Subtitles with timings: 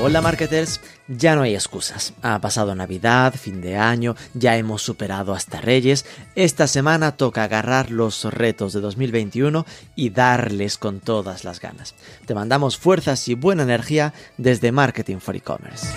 [0.00, 2.14] Hola marketers, ya no hay excusas.
[2.22, 6.06] Ha pasado Navidad, fin de año, ya hemos superado hasta Reyes.
[6.36, 9.66] Esta semana toca agarrar los retos de 2021
[9.96, 11.96] y darles con todas las ganas.
[12.26, 15.88] Te mandamos fuerzas y buena energía desde Marketing for E-Commerce.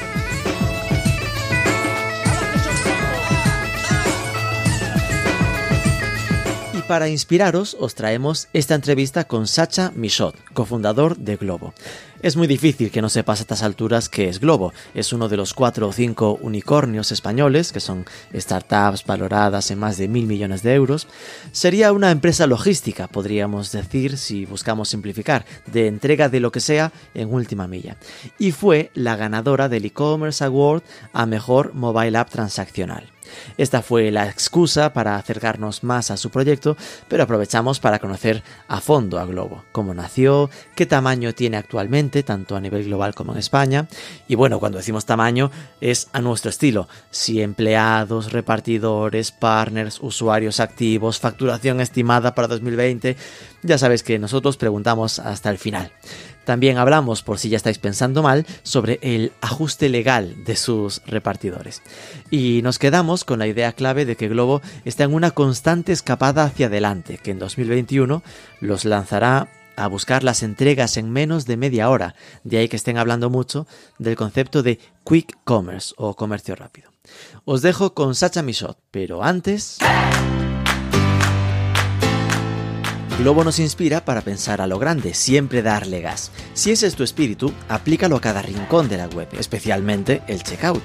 [6.91, 11.73] Para inspiraros os traemos esta entrevista con Sacha Michaud, cofundador de Globo.
[12.21, 14.73] Es muy difícil que no sepas a estas alturas qué es Globo.
[14.93, 18.03] Es uno de los cuatro o cinco unicornios españoles, que son
[18.35, 21.07] startups valoradas en más de mil millones de euros.
[21.53, 26.91] Sería una empresa logística, podríamos decir, si buscamos simplificar, de entrega de lo que sea
[27.13, 27.95] en última milla.
[28.37, 30.83] Y fue la ganadora del e-commerce award
[31.13, 33.10] a mejor mobile app transaccional.
[33.57, 38.81] Esta fue la excusa para acercarnos más a su proyecto, pero aprovechamos para conocer a
[38.81, 43.39] fondo a Globo, cómo nació, qué tamaño tiene actualmente, tanto a nivel global como en
[43.39, 43.87] España.
[44.27, 51.19] Y bueno, cuando decimos tamaño es a nuestro estilo, si empleados, repartidores, partners, usuarios activos,
[51.19, 53.17] facturación estimada para 2020,
[53.63, 55.91] ya sabes que nosotros preguntamos hasta el final.
[56.45, 61.81] También hablamos, por si ya estáis pensando mal, sobre el ajuste legal de sus repartidores.
[62.29, 66.43] Y nos quedamos con la idea clave de que Globo está en una constante escapada
[66.43, 68.23] hacia adelante, que en 2021
[68.59, 72.15] los lanzará a buscar las entregas en menos de media hora.
[72.43, 73.67] De ahí que estén hablando mucho
[73.97, 76.91] del concepto de quick commerce o comercio rápido.
[77.45, 79.77] Os dejo con Sacha Michaud, pero antes...
[83.21, 86.31] Globo nos inspira para pensar a lo grande, siempre darle gas.
[86.55, 90.81] Si ese es tu espíritu, aplícalo a cada rincón de la web, especialmente el checkout.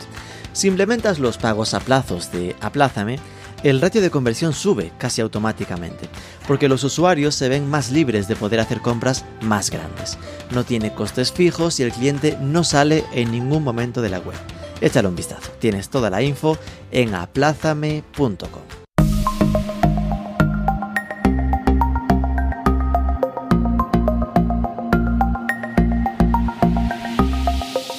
[0.52, 3.18] Si implementas los pagos a plazos de Aplázame,
[3.62, 6.10] el ratio de conversión sube casi automáticamente,
[6.46, 10.18] porque los usuarios se ven más libres de poder hacer compras más grandes.
[10.50, 14.36] No tiene costes fijos y el cliente no sale en ningún momento de la web.
[14.82, 16.58] Échale un vistazo, tienes toda la info
[16.90, 18.75] en aplázame.com.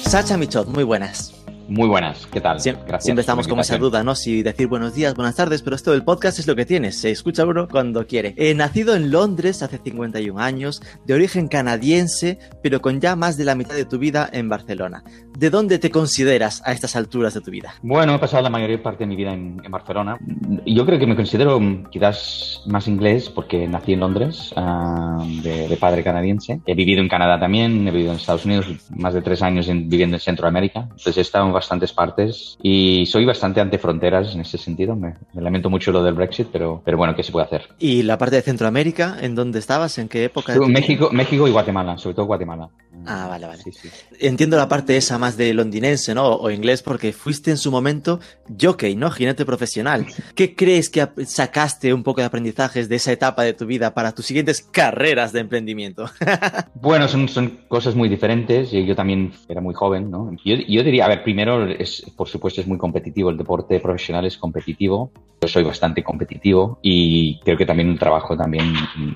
[0.08, 1.37] Sacha Michot, muy buenas.
[1.68, 2.60] Muy buenas, ¿qué tal?
[2.60, 4.14] Siempre, Gracias siempre estamos con esa duda, ¿no?
[4.14, 7.10] Si decir buenos días, buenas tardes, pero esto del podcast es lo que tienes, se
[7.10, 8.32] escucha uno cuando quiere.
[8.38, 13.44] He nacido en Londres hace 51 años, de origen canadiense, pero con ya más de
[13.44, 15.04] la mitad de tu vida en Barcelona.
[15.38, 17.74] ¿De dónde te consideras a estas alturas de tu vida?
[17.82, 20.16] Bueno, he pasado la mayor parte de mi vida en, en Barcelona.
[20.64, 25.76] Yo creo que me considero quizás más inglés porque nací en Londres, uh, de, de,
[25.76, 26.60] padre canadiense.
[26.64, 29.88] He vivido en Canadá también, he vivido en Estados Unidos, más de tres años en,
[29.88, 30.80] viviendo en Centroamérica.
[30.80, 34.94] Entonces he estado en bastantes partes y soy bastante ante fronteras en ese sentido.
[34.96, 37.68] Me, me, lamento mucho lo del Brexit, pero, pero bueno, ¿qué se puede hacer?
[37.78, 39.16] ¿Y la parte de Centroamérica?
[39.20, 39.98] ¿En dónde estabas?
[39.98, 40.54] ¿En qué época?
[40.68, 42.68] México, México y Guatemala, sobre todo Guatemala.
[43.08, 43.62] Ah, vale, vale.
[43.62, 43.88] Sí, sí.
[44.20, 46.26] Entiendo la parte esa más de londinense, ¿no?
[46.26, 48.20] O inglés, porque fuiste en su momento
[48.60, 49.10] jockey, ¿no?
[49.10, 50.06] Jinete profesional.
[50.34, 54.14] ¿Qué crees que sacaste un poco de aprendizajes de esa etapa de tu vida para
[54.14, 56.10] tus siguientes carreras de emprendimiento?
[56.74, 58.70] bueno, son, son cosas muy diferentes.
[58.70, 60.30] Yo, yo también era muy joven, ¿no?
[60.44, 63.30] Yo, yo diría, a ver, primero, es, por supuesto, es muy competitivo.
[63.30, 65.10] El deporte profesional es competitivo.
[65.40, 68.74] Yo soy bastante competitivo y creo que también un trabajo también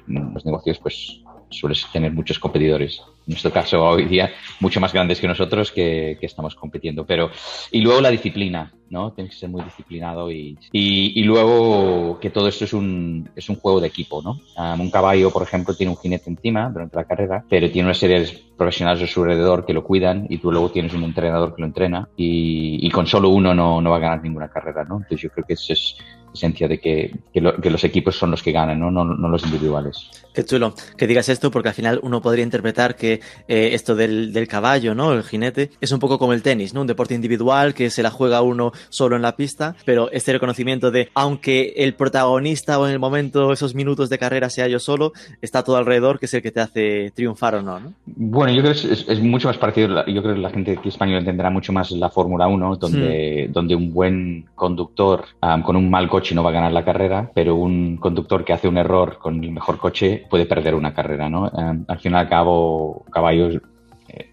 [0.09, 1.21] en los negocios, pues
[1.51, 3.03] sueles tener muchos competidores.
[3.27, 7.07] En nuestro caso, hoy día, mucho más grandes que nosotros que, que estamos compitiendo.
[7.07, 7.31] Pero,
[7.71, 9.13] y luego la disciplina, ¿no?
[9.13, 13.57] Tienes que ser muy disciplinado y, y, luego que todo esto es un, es un
[13.57, 14.39] juego de equipo, ¿no?
[14.57, 17.95] Um, un caballo, por ejemplo, tiene un jinete encima durante la carrera, pero tiene una
[17.95, 21.55] serie de profesionales a su alrededor que lo cuidan y tú luego tienes un entrenador
[21.55, 24.85] que lo entrena y, y con solo uno no, no va a ganar ninguna carrera,
[24.85, 24.97] ¿no?
[24.97, 25.97] Entonces yo creo que eso es
[26.33, 28.91] esencia de que, que, lo, que, los equipos son los que ganan, ¿no?
[28.91, 30.09] No, no los individuales.
[30.35, 34.33] Qué chulo que digas esto porque al final uno podría interpretar que eh, esto del,
[34.33, 35.13] del, caballo, ¿no?
[35.13, 36.83] El jinete es un poco como el tenis, ¿no?
[36.83, 40.91] Un deporte individual que se la juega uno solo en la pista, pero este reconocimiento
[40.91, 45.13] de aunque el protagonista o en el momento esos minutos de carrera sea yo solo,
[45.41, 47.93] está todo alrededor que es el que te hace triunfar o no, ¿no?
[48.07, 50.89] Bueno, yo creo que es, es mucho más parecido, yo creo que la gente aquí
[50.89, 53.53] española entenderá mucho más la Fórmula 1, donde, hmm.
[53.53, 57.31] donde un buen conductor um, con un mal coche no va a ganar la carrera,
[57.35, 61.29] pero un conductor que hace un error con el mejor coche puede perder una carrera,
[61.29, 61.51] ¿no?
[61.53, 63.61] Um, al fin y al cabo, caballos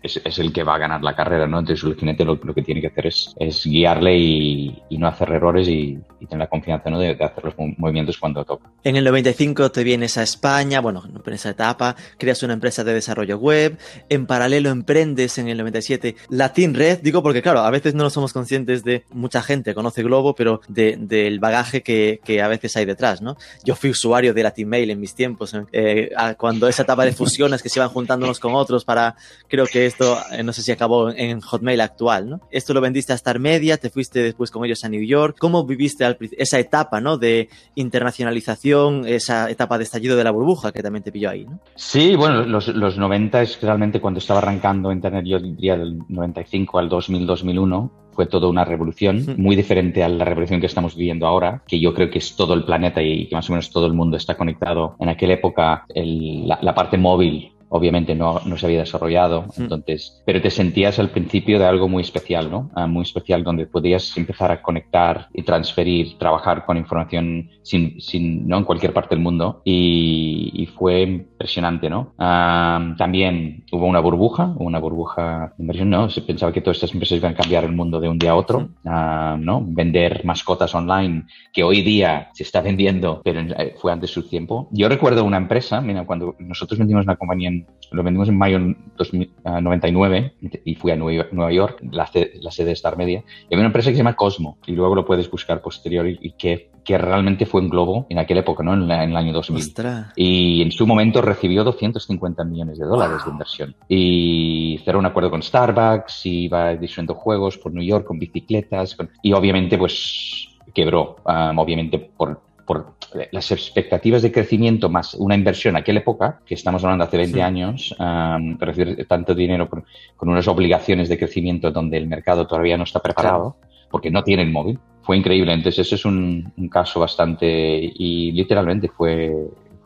[0.01, 1.59] es, el que va a ganar la carrera, ¿no?
[1.59, 5.99] Entonces el jinete lo, que tiene que hacer es, guiarle y, no hacer errores y,
[6.27, 6.99] tener la confianza, ¿no?
[6.99, 8.69] De, hacer los movimientos cuando toca.
[8.83, 12.93] En el 95 te vienes a España, bueno, en esa etapa, creas una empresa de
[12.93, 13.77] desarrollo web,
[14.09, 18.33] en paralelo emprendes en el 97 Latin Red, digo porque claro, a veces no somos
[18.33, 23.37] conscientes de mucha gente conoce Globo, pero del bagaje que, a veces hay detrás, ¿no?
[23.63, 27.61] Yo fui usuario de Latin Mail en mis tiempos, eh, cuando esa etapa de fusiones
[27.61, 29.15] que se iban juntando unos con otros para,
[29.47, 32.41] creo que esto, eh, no sé si acabó en Hotmail actual, ¿no?
[32.51, 35.37] Esto lo vendiste a Star Media, te fuiste después con ellos a New York.
[35.39, 36.05] ¿Cómo viviste
[36.37, 37.17] esa etapa, ¿no?
[37.17, 41.59] De internacionalización, esa etapa de estallido de la burbuja que también te pilló ahí, ¿no?
[41.75, 46.79] Sí, bueno, los, los 90 es realmente cuando estaba arrancando Internet, yo diría del 95
[46.79, 51.25] al 2000, 2001 fue toda una revolución, muy diferente a la revolución que estamos viviendo
[51.25, 53.85] ahora, que yo creo que es todo el planeta y que más o menos todo
[53.85, 54.97] el mundo está conectado.
[54.99, 60.49] En aquella época, la, parte móvil obviamente no, no, se había desarrollado, entonces, pero te
[60.49, 62.71] sentías al principio de algo muy especial, ¿no?
[62.75, 68.47] Ah, muy especial donde podías empezar a conectar y transferir, trabajar con información sin, sin
[68.47, 68.57] ¿no?
[68.57, 72.13] en cualquier parte del mundo y, y fue impresionante, ¿no?
[72.17, 76.09] Ah, también hubo una burbuja, una burbuja de inversión, ¿no?
[76.09, 78.35] Se pensaba que todas estas empresas iban a cambiar el mundo de un día a
[78.35, 79.63] otro, ah, ¿no?
[79.65, 84.67] Vender mascotas online, que hoy día se está vendiendo, pero eh, fue antes su tiempo.
[84.71, 88.59] Yo recuerdo una empresa, mira, cuando nosotros vendimos una compañía en lo vendimos en mayo
[88.59, 89.29] de
[89.61, 90.33] 99
[90.65, 93.95] y fui a Nueva York, la, sede de Star Media, y había una empresa que
[93.95, 97.69] se llama Cosmo, y luego lo puedes buscar posterior y, que, que, realmente fue en
[97.69, 98.73] Globo en aquella época, ¿no?
[98.73, 99.73] En, el año 2000.
[100.15, 103.75] Y en su momento recibió 250 millones de dólares de inversión.
[103.87, 109.33] Y cerró un acuerdo con Starbucks, iba distribuyendo juegos por New York con bicicletas, y
[109.33, 112.93] obviamente pues quebró, um, obviamente por por
[113.31, 117.41] las expectativas de crecimiento más una inversión en aquella época, que estamos hablando hace 20
[117.41, 122.83] años, um, recibir tanto dinero con unas obligaciones de crecimiento donde el mercado todavía no
[122.83, 123.55] está preparado,
[123.89, 124.77] porque no tiene el móvil,
[125.09, 125.51] fue increíble.
[125.53, 129.33] Entonces, ese es un, caso bastante, y literalmente fue,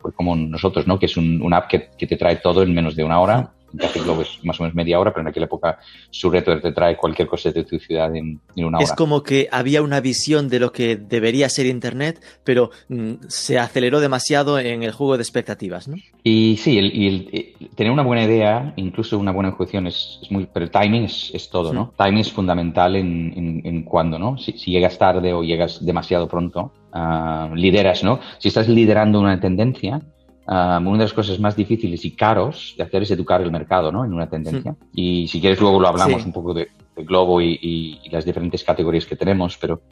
[0.02, 0.98] fue como nosotros, ¿no?
[0.98, 4.22] Que es un, app que, te trae todo en menos de una hora Café Globo
[4.22, 5.78] es más o menos media hora, pero en aquella época
[6.10, 8.84] su reto te trae cualquier cosa de tu ciudad en, una hora.
[8.84, 13.58] Es como que había una visión de lo que debería ser Internet, pero mm, se
[13.58, 15.96] aceleró demasiado en el juego de expectativas, ¿no?
[16.22, 20.70] Y sí, y tener una buena idea, incluso una buena ejecución, es, muy, pero el
[20.70, 21.92] timing es, todo, ¿no?
[21.96, 24.38] Timing es fundamental en, en, cuando, ¿no?
[24.38, 28.20] Si, llegas tarde o llegas demasiado pronto, ah, lideras, ¿no?
[28.38, 30.00] Si estás liderando una tendencia,
[30.46, 34.04] una de las cosas más difíciles y caros de hacer es educar el mercado ¿no?
[34.04, 34.74] en una tendencia.
[34.92, 39.16] Y si quieres luego lo hablamos un poco de, Globo y, las diferentes categorías que
[39.16, 39.82] tenemos, pero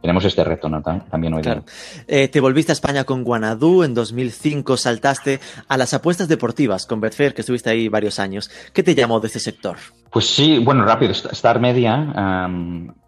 [0.00, 0.80] tenemos este reto ¿no?
[0.82, 1.62] también hoy día.
[2.06, 7.00] Eh, te volviste a España con Guanadu, en 2005 saltaste a las apuestas deportivas con
[7.00, 8.50] Betfair, que estuviste ahí varios años.
[8.72, 9.76] ¿Qué te llamó de ese sector?
[10.10, 11.12] Pues sí, bueno, rápido.
[11.12, 12.48] Star Media,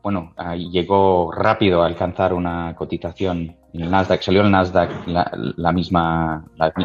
[0.03, 4.23] bueno, llegó rápido a alcanzar una cotización el Nasdaq.
[4.23, 6.45] Salió el Nasdaq la, misma,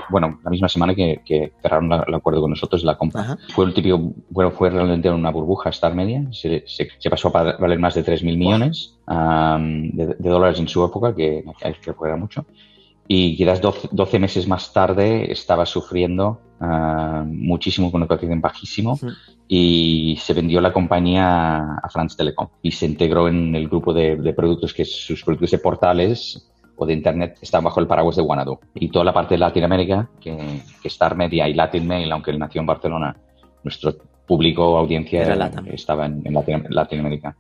[0.10, 3.38] bueno, la misma semana que, cerraron el acuerdo con nosotros de la compra.
[3.54, 6.24] Fue el típico, bueno, fue realmente una burbuja Star Media.
[6.32, 6.64] Se,
[7.10, 11.44] pasó a valer más de 3.000 millones de, dólares en su época, que,
[11.82, 12.46] que era mucho
[13.12, 19.00] y quizás 12, meses más tarde estaba sufriendo uh, muchísimo con una cotización bajísimo
[19.48, 24.32] y se vendió la compañía a France Telecom y se integró en el grupo de,
[24.38, 28.60] productos que sus productos de portales o de internet están bajo el paraguas de Guanadu.
[28.74, 32.40] Y toda la parte de Latinoamérica que, que Star Media y Latin Mail aunque él
[32.40, 33.16] nació en Barcelona
[33.64, 33.94] nuestro
[34.26, 35.24] público audiencia
[35.72, 36.24] estaba en,
[36.70, 37.36] Latinoamérica.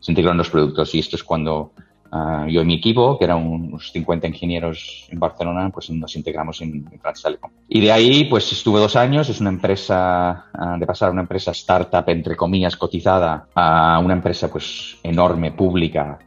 [0.00, 1.72] Se integró en los productos y esto es cuando
[2.14, 6.60] Ah, yo y mi equipo, que eran unos 50 ingenieros en Barcelona, pues nos integramos
[6.60, 7.50] en, en France Telecom.
[7.70, 11.22] Y de ahí, pues estuve dos años, es una empresa, ah, de pasar a una
[11.22, 16.18] empresa startup, entre comillas, cotizada, a una empresa pues enorme, pública,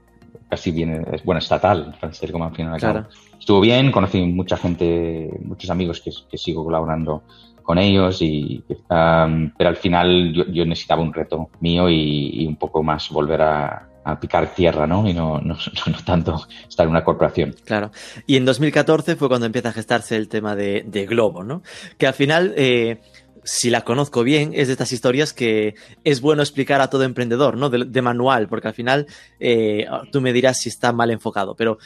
[0.50, 2.80] casi bien, bueno, estatal, France Telecom al final.
[2.80, 3.08] Claro.
[3.40, 7.24] Estuvo bien, conocí mucha gente, muchos amigos que, que sigo colaborando
[7.66, 13.10] con ellos y pero al final yo, necesitaba un reto mío y, un poco más
[13.10, 15.10] volver a, a picar tierra, ¿no?
[15.10, 17.56] Y no, no, no, tanto estar en una corporación.
[17.66, 17.92] Claro.
[18.28, 21.64] Y en 2014 fue cuando empieza a gestarse el tema de, de Globo, ¿no?
[21.98, 23.02] Que al final, eh,
[23.46, 27.56] si la conozco bien, es de estas historias que es bueno explicar a todo emprendedor,
[27.58, 27.70] ¿no?
[27.70, 29.08] De, manual, porque al final
[29.40, 31.78] eh, tú me dirás si está mal enfocado, pero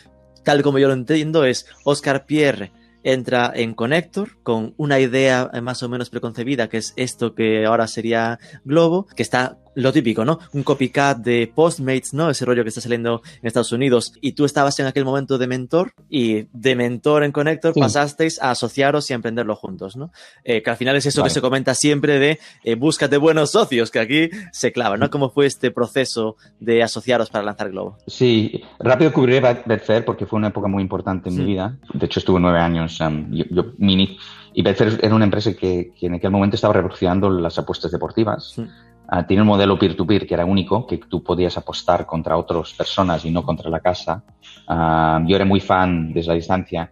[0.44, 2.72] tal como yo lo entiendo es Oscar Pierre
[3.04, 7.88] entra en Connector con una idea más o menos preconcebida, que es esto que ahora
[7.88, 10.39] sería Globo, que está lo típico, ¿no?
[10.53, 12.29] Un copycat de Postmates, ¿no?
[12.29, 14.13] Ese rollo que está saliendo en Estados Unidos.
[14.21, 17.79] Y tú estabas en aquel momento de mentor y de mentor en Connector Sí.
[17.79, 20.12] pasasteis a asociaros y a emprenderlo juntos, ¿no?
[20.43, 21.29] Eh, que al final es eso Vale.
[21.29, 25.09] que se comenta siempre de eh, búscate buenos socios, que aquí se clava, ¿no?
[25.09, 27.98] ¿Cómo fue este proceso de asociaros para lanzar Globo?
[28.07, 31.77] Sí, rápido cubriré Bet- Betfair porque fue una época muy importante en mi vida.
[31.93, 33.00] De hecho, estuve nueve años.
[33.01, 34.17] um, yo, yo- mini,
[34.53, 38.53] y Betfair era una empresa que, que en aquel momento estaba revolucionando las apuestas deportivas.
[38.55, 38.65] Sí.
[39.12, 43.25] Ah, tiene un modelo peer-to-peer que era único, que tú podías apostar contra otras personas
[43.25, 44.24] y no contra la casa.
[44.68, 46.92] Ah, yo era muy fan desde la distancia.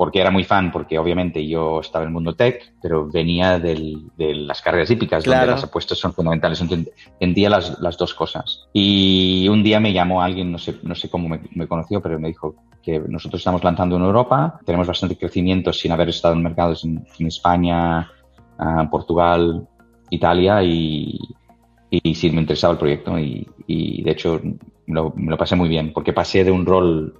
[0.00, 4.08] porque era muy fan, porque obviamente yo estaba en el mundo tech, pero venía del-
[4.16, 5.40] de las carreras hípicas, Claro.
[5.40, 6.60] donde las apuestas son fundamentales.
[6.60, 8.68] Entonces, entendía las, las dos cosas.
[8.72, 12.16] Y un día me llamó alguien, no sé, no sé cómo me, me conoció, pero
[12.20, 16.44] me dijo que nosotros estamos lanzando en Europa, tenemos bastante crecimiento sin haber estado en
[16.44, 18.08] mercados en, en España,
[18.56, 19.66] ah, Portugal,
[20.10, 21.18] Italia y,
[21.90, 24.40] y sí me interesaba el proyecto y, y, de hecho
[24.86, 27.14] lo, me lo pasé muy bien porque pasé de un rol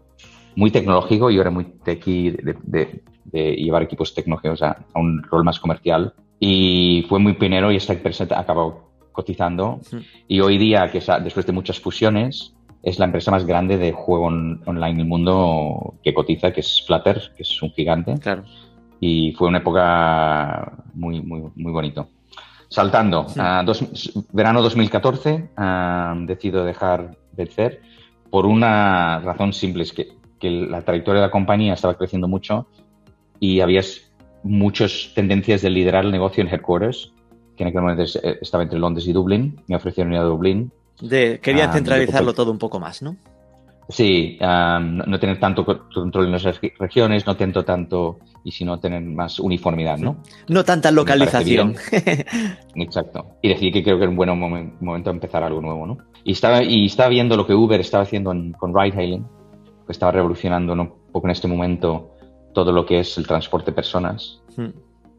[0.57, 5.23] muy tecnológico, yo era muy techy de, de- de llevar equipos tecnológicos a, a un
[5.23, 9.99] rol más comercial y fue muy pionero y esta empresa acabó cotizando Ujú.
[10.29, 14.27] y hoy día, que después de muchas fusiones, es la empresa más grande de juego
[14.27, 18.45] on- online en el mundo que cotiza, que es Flutter, que es un gigante Claro.
[19.01, 22.09] y fue una época muy, muy, muy bonito.
[22.69, 23.41] Saltando, Sí.
[23.43, 27.81] a dos- verano 2014, ah, decido dejar Betfair
[28.31, 30.09] por una razón simple, es que,
[30.39, 32.67] que la trayectoria de la compañía estaba creciendo mucho
[33.41, 33.81] y había
[34.43, 37.13] muchas tendencias de liderar el negocio en headquarters,
[37.57, 40.71] que en aquel momento eh, estaba entre Londres y Dublín, me ofrecieron ir a Dublín.
[41.01, 43.17] De, querían Ah, centralizarlo todo un poco más, ¿no?
[43.91, 48.79] Sí, no, tener tanto co- control en las regi- regiones, no tanto tanto, y sino
[48.79, 50.23] tener más uniformidad, ¿no?
[50.49, 51.75] No tanta localización.
[52.75, 53.27] Exacto.
[53.43, 55.99] Y decidí que creo que era un buen momen- momento empezar algo nuevo, ¿no?
[56.25, 59.25] Y estaba, y estaba viendo lo que Uber estaba haciendo en- con ride hailing,
[59.87, 60.83] que estaba revolucionando ¿no?
[60.83, 62.15] un poco en este momento
[62.53, 64.41] todo lo que es el transporte de personas.
[64.57, 64.69] Hmm.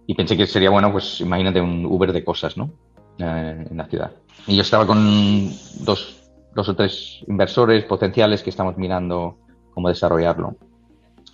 [0.05, 2.71] Y pensé que sería bueno, pues imagínate un Uber de cosas, ¿no?
[3.17, 4.11] Eh, en la ciudad.
[4.47, 5.49] Y yo estaba con
[5.83, 6.18] dos,
[6.53, 9.37] dos o tres inversores potenciales que estamos mirando
[9.73, 10.55] cómo desarrollarlo.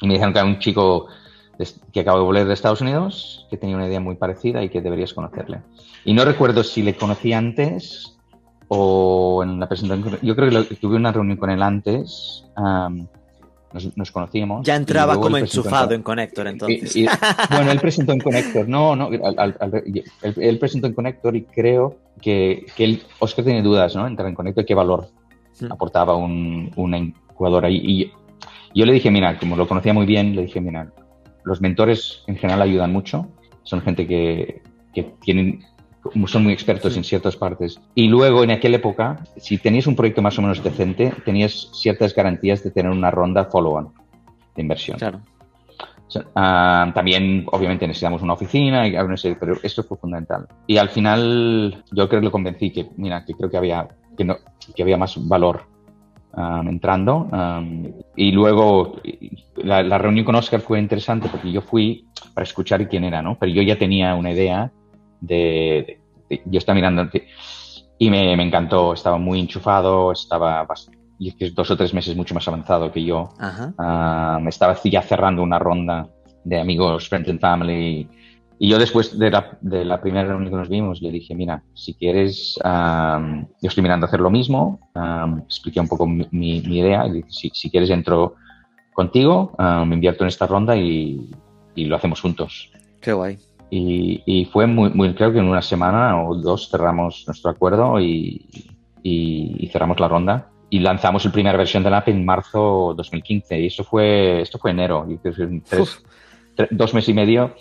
[0.01, 1.07] Y me dijeron que hay un chico
[1.91, 4.81] que acaba de volver de Estados Unidos, que tenía una idea muy parecida y que
[4.81, 5.61] deberías conocerle.
[6.03, 8.17] Y no recuerdo si le conocí antes
[8.67, 10.19] o en la presentación.
[10.21, 12.45] Yo creo que tuve una reunión con él antes.
[12.55, 13.07] am,
[13.75, 14.65] nos, nos conocíamos.
[14.65, 16.95] Ya entraba como enchufado en- en Connector, entonces.
[16.95, 17.07] y- y-
[17.51, 20.03] bueno, él presentó en Connector, no, no, al- al- al- él,
[20.37, 24.07] él presentó en Connector y creo que, que él, Oscar tiene dudas, ¿no?
[24.07, 25.09] Entrar en Connector, qué valor
[25.59, 25.71] Mm.
[25.71, 27.69] aportaba un, una incubadora.
[27.69, 28.11] Y, y
[28.73, 30.91] yo le dije, mira, como lo conocía muy bien, le dije, mira,
[31.45, 33.27] los mentores en general ayudan mucho,
[33.63, 34.61] son gente que,
[34.93, 35.63] que tienen
[36.27, 37.79] son muy expertos en ciertas partes.
[37.93, 42.13] Y luego, en aquella época, si tenías un proyecto más o menos decente, tenías ciertas
[42.15, 43.91] garantías de tener una ronda follow-on
[44.55, 44.97] de inversión.
[44.97, 45.21] Claro.
[46.35, 50.47] Ah, también, obviamente, necesitamos una oficina, y, no sé, pero esto fue fundamental.
[50.67, 54.23] Y al final, yo creo que lo convencí que, mira, que creo que había, que
[54.23, 54.37] no,
[54.75, 55.63] que había más valor
[56.33, 57.27] ah, entrando.
[57.31, 57.63] ah,
[58.15, 59.01] y luego,
[59.57, 63.37] la, la reunión con Oscar fue interesante porque yo fui para escuchar quién era, ¿no?
[63.39, 64.71] Pero yo ya tenía una idea
[65.25, 67.09] de, de- de- yo estaba mirando
[67.97, 70.67] y me, me encantó, estaba muy enchufado, estaba
[71.53, 73.29] dos o tres meses mucho más avanzado que yo.
[73.39, 73.73] Ajá.
[73.77, 76.07] Ah, estaba ya cerrando una ronda
[76.43, 78.07] de amigos, friends and family.
[78.59, 81.61] Y yo después de la, de la primera reunión que nos vimos, le dije, mira,
[81.73, 84.79] si quieres, am, yo estoy mirando hacer lo mismo.
[84.93, 87.05] am, expliqué un poco mi, mi- mi idea.
[87.07, 88.35] Y dije, si, si quieres, entro
[88.93, 91.29] contigo, me invierto en esta ronda y,
[91.75, 92.71] y lo hacemos juntos.
[93.01, 93.37] Qué guay.
[93.69, 97.99] Y, y fue muy, muy, creo que en una semana o dos cerramos nuestro acuerdo
[97.99, 98.45] y,
[99.03, 100.49] y- y cerramos la ronda.
[100.69, 103.59] Y lanzamos la primera versión de la app en marzo 2015.
[103.59, 105.05] Y esto fue, esto fue enero.
[105.09, 105.97] Y creo que en tres- Uf.
[106.55, 107.53] tre- dos meses y medio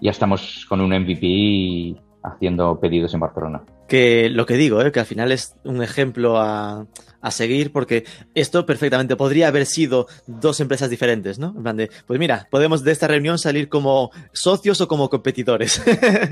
[0.00, 3.62] ya estamos con un MVP haciendo pedidos en Barcelona.
[3.88, 4.90] Que lo que digo, ¿eh?
[4.92, 6.86] que al final es un ejemplo a,
[7.22, 11.54] a seguir, porque esto perfectamente podría haber sido dos empresas diferentes, ¿no?
[11.56, 15.80] En plan de, pues mira, podemos de esta reunión salir como socios o como competidores.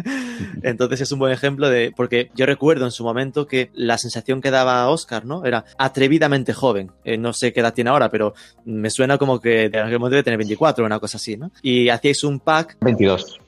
[0.62, 4.40] Entonces es un buen ejemplo de, porque yo recuerdo en su momento que la sensación
[4.40, 5.44] que daba Oscar, ¿no?
[5.44, 6.90] Era atrevidamente joven.
[7.04, 10.16] Eh, no sé qué edad tiene ahora, pero me suena como que de aquel momento
[10.16, 11.52] debe tener 24 o una cosa así, ¿no?
[11.62, 13.38] Y hacíais un pack 22.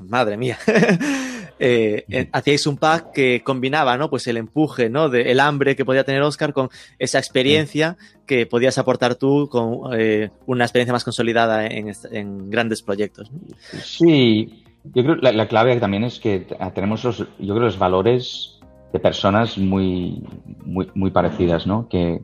[0.00, 0.58] madre mía.
[1.60, 4.08] Eh, eh, hacíais un pack que combinaba, ¿no?
[4.08, 5.08] Pues el empuje, ¿no?
[5.08, 7.96] De, el hambre que podía tener Oscar con esa experiencia
[8.26, 13.30] que podías aportar tú con eh, una experiencia más consolidada en, en grandes proyectos.
[13.32, 13.40] ¿no?
[13.82, 17.60] Sí, yo creo que la, la clave también es que t- tenemos los, yo creo
[17.60, 18.60] los valores
[18.92, 20.22] de personas muy,
[20.64, 21.88] muy, muy parecidas, ¿no?
[21.88, 22.22] Que,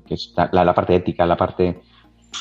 [0.53, 1.81] la, la, parte ética, la parte,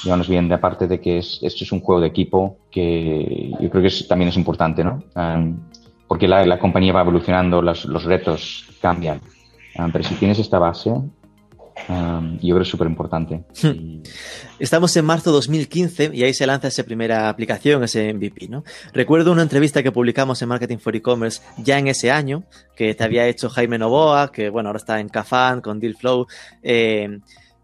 [0.04, 3.70] digamos bien, de aparte de que es, esto es un juego de equipo que yo
[3.70, 5.04] creo que es, también es importante, ¿no?
[5.16, 5.58] Um,
[6.13, 9.20] porque la, la, compañía va evolucionando, los, los retos cambian.
[9.79, 10.91] Um, pero si tienes esta base,
[11.89, 13.43] Um, yo creo que es súper importante.
[14.60, 18.63] Estamos en marzo de 2015 y ahí se lanza esa primera aplicación, ese MVP, ¿no?
[18.93, 22.43] Recuerdo una entrevista que publicamos en Marketing for E-Commerce ya en ese año,
[22.75, 26.27] que te había hecho Jaime Novoa, que bueno, ahora está en Cafán con Dealflow.
[26.62, 27.20] Eh,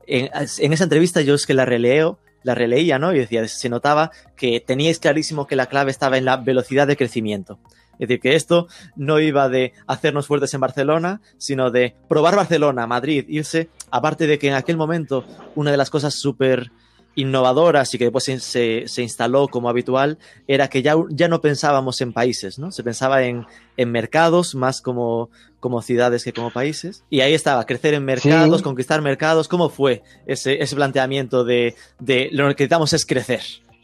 [0.08, 3.14] en, en, esa entrevista yo es que la releo, la releía, ¿no?
[3.14, 6.98] Y decía, se notaba que teníais clarísimo que la clave estaba en la velocidad de
[6.98, 7.60] crecimiento.
[8.00, 12.88] Es decir, que esto no iba de hacernos fuertes en Barcelona, sino de probar Barcelona,
[12.88, 15.26] Madrid, irse, aparte de que en aquel momento
[15.56, 16.72] una de las cosas súper
[17.16, 21.42] innovadoras y que después se, se, se, instaló como habitual era que ya, ya no
[21.42, 22.72] pensábamos en países, ¿no?
[22.72, 25.30] Se pensaba en, en mercados más como,
[25.60, 27.04] como ciudades que como países.
[27.10, 28.64] Y ahí estaba, crecer en mercados, sí.
[28.64, 29.48] conquistar mercados.
[29.48, 33.42] ¿Cómo fue ese, ese planteamiento de, de lo que necesitamos es crecer?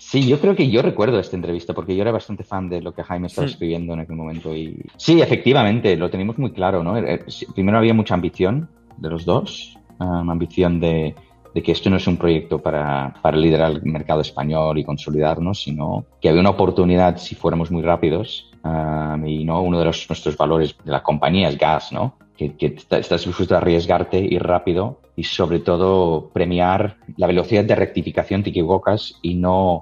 [0.07, 2.93] Sí, yo creo que yo recuerdo esta entrevista porque yo era bastante fan de lo
[2.93, 6.95] que Jaime estaba escribiendo en aquel momento y sí, efectivamente, lo teníamos muy claro, ¿no?
[6.95, 11.15] Eh, Primero había mucha ambición de los dos, um, ambición de,
[11.55, 15.63] de, que esto no es un proyecto para, para liderar el mercado español y consolidarnos,
[15.63, 20.07] sino que había una oportunidad si fuéramos muy rápidos um, y no uno de los,
[20.07, 22.13] nuestros valores de la compañía es gas, ¿no?
[22.37, 27.73] Que, que estás dispuesto a arriesgarte, ir rápido y sobre todo premiar la velocidad de
[27.73, 29.81] rectificación, te equivocas y no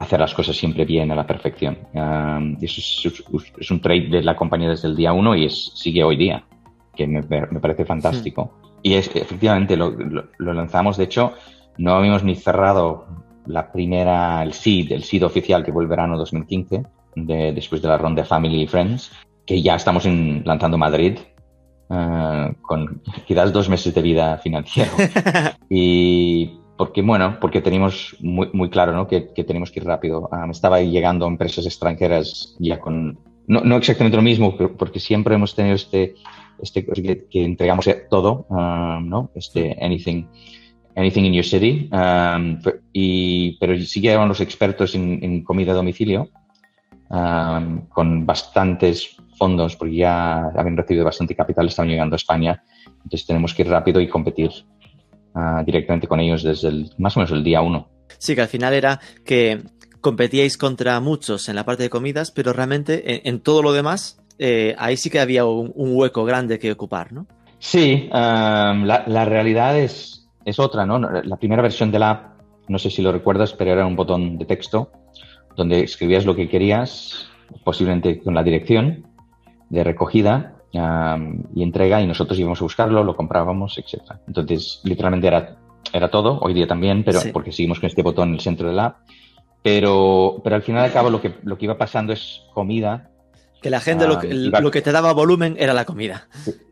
[0.00, 1.78] hacer las cosas siempre bien a la perfección.
[1.92, 3.22] Um, eso es,
[3.58, 6.42] es, un trade de la compañía desde el día uno y es, sigue hoy día,
[6.96, 8.50] que me, me parece fantástico.
[8.62, 8.70] Sí.
[8.82, 11.34] Y es, efectivamente lo, lo, lo, lanzamos, de hecho,
[11.76, 13.06] no habíamos ni cerrado
[13.46, 16.82] la primera, el seed, el seed oficial que fue el verano 2015,
[17.16, 19.12] de, después de la ronda Family y Friends,
[19.44, 21.18] que ya estamos en, lanzando Madrid,
[21.90, 24.90] uh, con quizás dos meses de vida financiera.
[25.68, 29.06] y porque bueno, porque teníamos muy, muy claro ¿no?
[29.06, 30.30] que, que, tenemos que ir rápido.
[30.32, 35.34] Um, estaba llegando empresas extranjeras ya con, no, no, exactamente lo mismo, pero porque siempre
[35.34, 36.14] hemos tenido este,
[36.58, 39.30] este que, que entregamos todo, um, ¿no?
[39.34, 40.24] Este anything,
[40.96, 42.58] anything in your city, um,
[42.94, 46.30] y, pero sí que eran los expertos en, en comida a domicilio,
[47.90, 52.62] con bastantes fondos, porque ya habían recibido bastante capital, estaban llegando a España,
[53.04, 54.50] entonces tenemos que ir rápido y competir
[55.34, 57.88] uh, directamente con ellos desde el, más o menos el día uno.
[58.18, 59.62] Sí, que al final era que
[60.00, 64.22] competíais contra muchos en la parte de comidas, pero realmente en, en todo lo demás,
[64.38, 67.26] eh, ahí sí que había un, un, hueco grande que ocupar, ¿no?
[67.58, 70.98] Sí, um, la, la, realidad es, es otra, ¿no?
[70.98, 74.38] La primera versión de la app, no sé si lo recuerdas, pero era un botón
[74.38, 74.90] de texto
[75.56, 77.28] donde escribías lo que querías,
[77.64, 79.06] posiblemente con la dirección
[79.68, 84.02] de recogida, um, y entrega y nosotros íbamos a buscarlo, lo comprábamos, etc.
[84.26, 85.56] Entonces, literalmente era,
[85.92, 87.30] era todo, hoy día también, pero sí.
[87.32, 88.96] porque seguimos con este botón en el centro de la app.
[89.62, 93.10] Pero, pero al final de cabo lo que, lo que iba pasando es comida.
[93.60, 94.60] Que la gente uh, lo, que, iba...
[94.60, 96.28] lo que te daba volumen era la comida.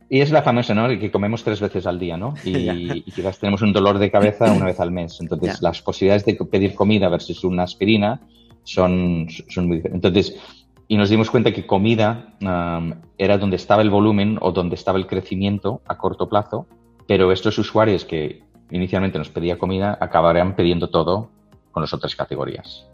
[0.09, 0.89] Y es la famosa, ¿no?
[0.89, 2.35] Que comemos tres veces al día, ¿no?
[2.45, 5.19] Y, y quizás tenemos un dolor de cabeza una vez al mes.
[5.21, 8.23] Entonces, las posibilidades de pedir comida versus una aspirina
[8.65, 10.07] son, son muy diferentes.
[10.07, 10.41] Entonces,
[10.89, 14.99] y nos dimos cuenta que comida um, era donde estaba el volumen o donde estaba
[14.99, 16.67] el crecimiento a corto plazo,
[17.07, 21.31] pero estos usuarios que inicialmente nos pedía comida acabarían pidiendo todo
[21.73, 22.87] con las otras categorías.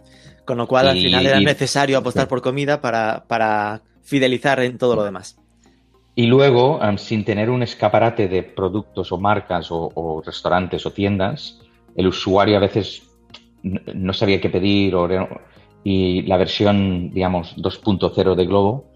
[0.45, 2.29] Con lo cual, y, al final era y, necesario apostar sí.
[2.29, 5.39] por comida para, para, fidelizar en todo lo demás.
[6.17, 10.93] Y luego, um, sin tener un escaparate de productos o marcas o, o restaurantes o
[10.93, 11.61] tiendas,
[11.97, 13.09] el usuario a veces
[13.63, 15.09] no sabía qué pedir o
[15.85, 18.87] y la versión, digamos, 2.0 de Globo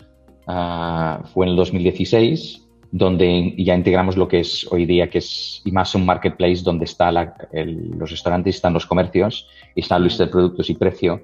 [0.46, 5.60] uh, fue en el 2016, donde ya integramos lo que es hoy día, que es
[5.64, 9.46] y más un marketplace donde está la, el, los restaurantes, están los comercios,
[9.76, 11.22] está la lista de productos y precio,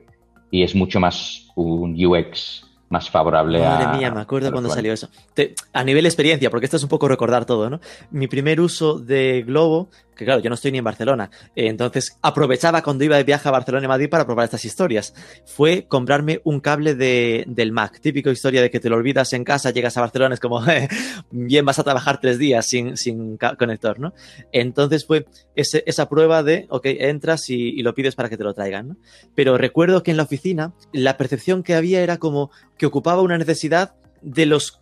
[0.50, 3.86] y es mucho más un UX más favorable Madre a...
[3.86, 5.08] Madre mía, me acuerdo cuando salió eso.
[5.34, 7.80] Te, a nivel experiencia, porque esto es un poco recordar todo, ¿no?
[8.10, 12.18] Mi primer uso de Globo, que claro, yo no estoy ni en Barcelona, eh, entonces
[12.22, 15.14] aprovechaba cuando iba de viaje a Barcelona y Madrid para probar estas historias.
[15.44, 19.44] Fue comprarme un cable de, del Mac, típico historia de que te lo olvidas en
[19.44, 20.62] casa, llegas a Barcelona, es como,
[21.30, 24.14] bien, vas a trabajar tres días sin, sin conector, ¿no?
[24.52, 28.44] Entonces fue ese, esa prueba de, ok, entras y, y, lo pides para que te
[28.44, 28.96] lo traigan, ¿no?
[29.34, 33.38] Pero recuerdo que en la oficina la percepción que había era como que ocupaba una
[33.38, 34.80] necesidad de los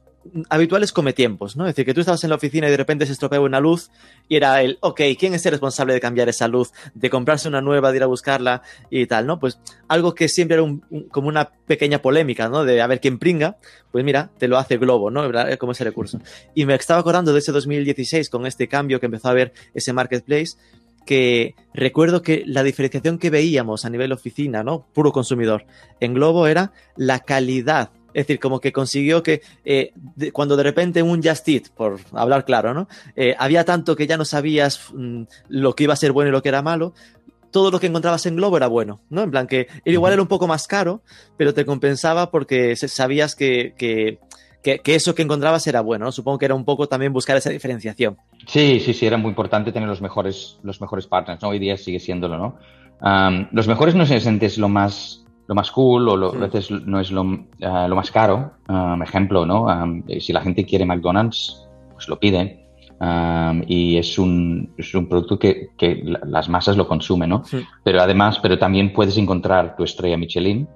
[0.49, 1.67] habituales cometiempos, ¿no?
[1.67, 3.91] Es decir, que tú estabas en la oficina y de repente se estropeaba una luz
[4.29, 7.61] y era el, ok, ¿quién es el responsable de cambiar esa luz, de comprarse una
[7.61, 9.39] nueva, de ir a buscarla y tal, ¿no?
[9.39, 10.65] Pues algo que siempre era
[11.11, 12.65] como una pequeña polémica, ¿no?
[12.65, 13.57] De a ver quién pringa,
[13.91, 15.29] pues mira, te lo hace Globo, ¿no?
[15.59, 16.21] Como ese recurso.
[16.55, 19.93] Y me estaba acordando de ese 2016 con este cambio que empezó a haber ese
[19.93, 20.57] marketplace
[21.05, 24.87] que recuerdo que la diferenciación que veíamos a nivel oficina, ¿no?
[24.93, 25.67] Puro consumidor,
[26.01, 29.93] en Globo era la calidad es decir, como que consiguió que eh,
[30.33, 32.88] cuando de repente un Just Eat, por hablar claro, ¿no?
[33.17, 36.33] Eh, había tanto que ya no sabías mm, lo que iba a ser bueno y
[36.33, 36.93] lo que era malo,
[37.51, 39.23] todo lo que encontrabas en Globo era bueno, ¿no?
[39.23, 41.03] En plan que igual era un poco más caro,
[41.37, 44.19] pero te compensaba porque sabías que, que,
[44.62, 46.12] que, eso que encontrabas era bueno, ¿no?
[46.12, 48.16] Supongo que era un poco también buscar esa diferenciación.
[48.46, 51.48] Sí, sí, sí, era muy importante tener los mejores, los mejores partners, ¿no?
[51.48, 52.57] Hoy día sigue siéndolo, ¿no?
[53.51, 57.11] los mejores no se sientes lo más lo más cool o a veces no es
[57.11, 57.25] lo,
[57.59, 58.53] eh, lo más caro.
[58.68, 59.64] Um, ejemplo, ¿no?
[59.64, 62.61] Um, si la gente quiere McDonald's, pues lo piden.
[63.01, 67.42] Um, y es un, es un producto que, que, las masas lo consumen, ¿no?
[67.83, 70.68] Pero además, pero también puedes encontrar tu estrella Michelin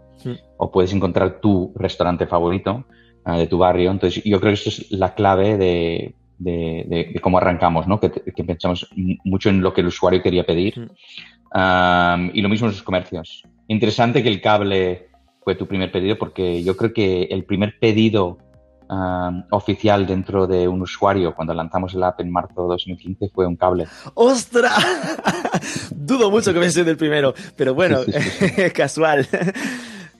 [0.56, 2.84] o puedes encontrar tu restaurante favorito
[3.26, 3.90] uh, de tu barrio.
[3.90, 8.00] Entonces, yo creo que eso es la clave de, de, de, cómo arrancamos, ¿no?
[8.00, 8.88] Que, que, pensamos
[9.24, 10.74] mucho en lo que el usuario quería pedir.
[12.32, 15.08] y lo mismo en los comercios interesante que el cable
[15.42, 18.38] fue tu primer pedido porque yo creo que el primer pedido
[18.88, 23.46] um, oficial dentro de un usuario cuando lanzamos el app en marzo de 2015 fue
[23.46, 23.86] un cable.
[24.14, 24.74] ¡Ostras!
[25.94, 28.00] Dudo mucho que me sido el primero, pero bueno,
[28.74, 29.28] casual.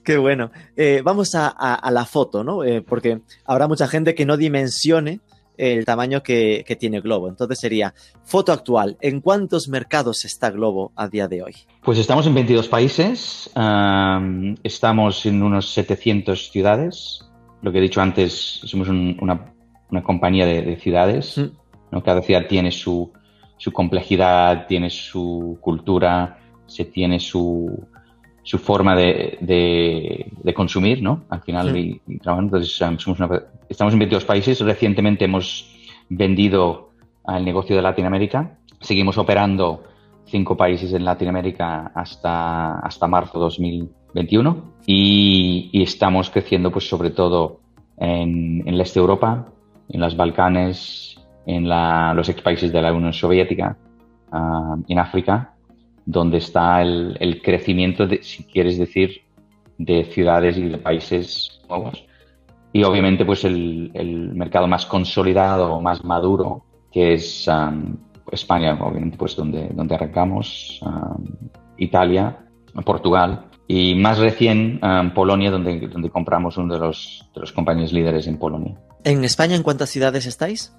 [0.07, 0.53] Qué bueno.
[0.77, 2.63] Eh, vamos a, la foto, ¿no?
[2.63, 5.19] Eh, porque habrá mucha gente que no dimensione
[5.57, 7.29] el tamaño que, tiene Globo.
[7.29, 7.93] Entonces sería,
[8.23, 11.57] foto actual, ¿en cuántos mercados está Globo a día de hoy?
[11.83, 13.51] Pues estamos en 22 países,
[14.63, 17.29] estamos en unos 700 ciudades.
[17.63, 19.55] Lo que he dicho antes, somos una,
[20.05, 21.37] compañía de, ciudades.
[21.37, 21.99] Mm.
[22.05, 23.11] Cada ciudad tiene su,
[23.73, 27.89] complejidad, tiene su cultura, se tiene su,
[28.47, 31.25] su forma de, de, consumir, ¿no?
[31.31, 34.61] Al final, y, Entonces, somos una, estamos en 22 países.
[34.61, 35.69] Recientemente hemos
[36.09, 36.91] vendido
[37.25, 38.57] al negocio de Latinoamérica.
[38.79, 39.83] Seguimos operando
[40.27, 47.59] cinco países en Latinoamérica hasta, hasta marzo 2021 y, y estamos creciendo pues sobre todo
[47.97, 49.49] en, el este de Europa,
[49.89, 53.77] en los Balcanes, en los ex países de la Unión Soviética,
[54.31, 55.56] ah, en África,
[56.07, 59.23] donde está el, el crecimiento, de, si quieres decir,
[59.77, 62.07] de ciudades y de países nuevos
[62.77, 67.97] y obviamente pues el, el mercado más consolidado, más maduro, que es um,
[68.31, 71.25] España, obviamente pues donde, donde arrancamos, um,
[71.79, 72.37] Italia,
[72.85, 77.95] Portugal y más recién um, Polonia, donde, donde compramos uno de los, de los compañías
[77.95, 78.77] líderes en Polonia.
[79.05, 80.77] ¿En España en cuántas ciudades estáis?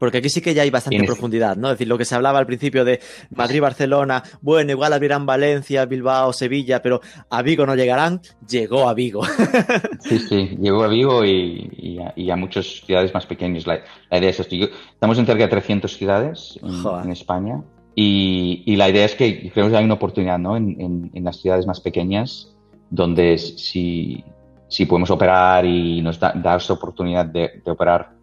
[0.00, 1.68] Porque aquí sí que ya hay bastante profundidad, ¿no?
[1.68, 3.00] Es decir, lo que se hablaba al principio de
[3.36, 8.94] Madrid, Barcelona, bueno, igual abrirán Valencia, Bilbao, Sevilla, pero a Vigo no llegarán, llegó a
[8.94, 9.22] Vigo.
[10.00, 11.98] Sí, sí, llegó a Vigo y,
[12.30, 13.66] a, muchas ciudades más pequeñas.
[13.66, 14.56] La, idea es esto.
[14.56, 16.58] estamos en cerca de 300 ciudades
[17.04, 17.62] en, España
[17.94, 20.56] y, la idea es que creo que hay una oportunidad, ¿no?
[20.56, 22.56] En, las ciudades más pequeñas
[22.88, 24.24] donde si,
[24.68, 28.19] si podemos operar y nos da, esa oportunidad de operar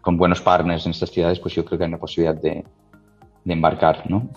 [0.00, 2.64] con buenos partners en estas ciudades, pues yo creo que hay una posibilidad de,
[3.46, 4.28] embarcar, ¿no?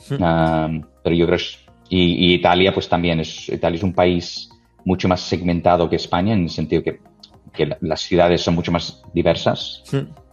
[1.03, 1.37] pero yo creo
[1.89, 4.49] y, Italia, pues también es Italia es un país
[4.85, 7.01] mucho más segmentado que España en el sentido que,
[7.51, 9.83] que las ciudades son mucho más diversas.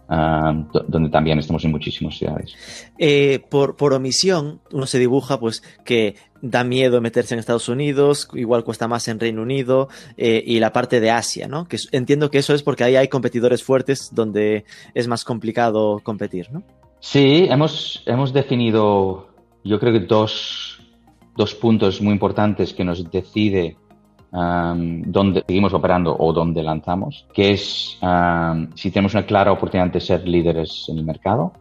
[0.07, 2.55] donde también estamos en muchísimas ciudades.
[2.97, 8.27] Eh, por, por, omisión, uno se dibuja pues que da miedo meterse en Estados Unidos,
[8.33, 11.67] igual cuesta más en Reino Unido eh, y la parte de Asia, ¿no?
[11.67, 16.51] Que entiendo que eso es porque ahí hay competidores fuertes donde es más complicado competir,
[16.51, 16.63] ¿no?
[16.99, 19.29] Sí, hemos, hemos definido,
[19.63, 20.81] yo creo que dos,
[21.35, 23.77] dos puntos muy importantes que nos decide
[24.31, 27.97] dónde seguimos operando o dónde lanzamos, que es
[28.75, 31.53] si tenemos una clara oportunidad de ser líderes en el mercado.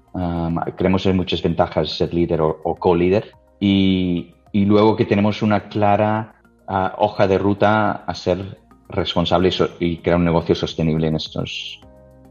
[0.76, 3.32] Creemos en muchas ventajas ser líder o, o co-líder.
[3.60, 6.34] Y, y luego que tenemos una clara
[6.66, 8.58] ah, hoja de ruta a ser
[8.88, 11.80] responsable y, crear un negocio sostenible en estos,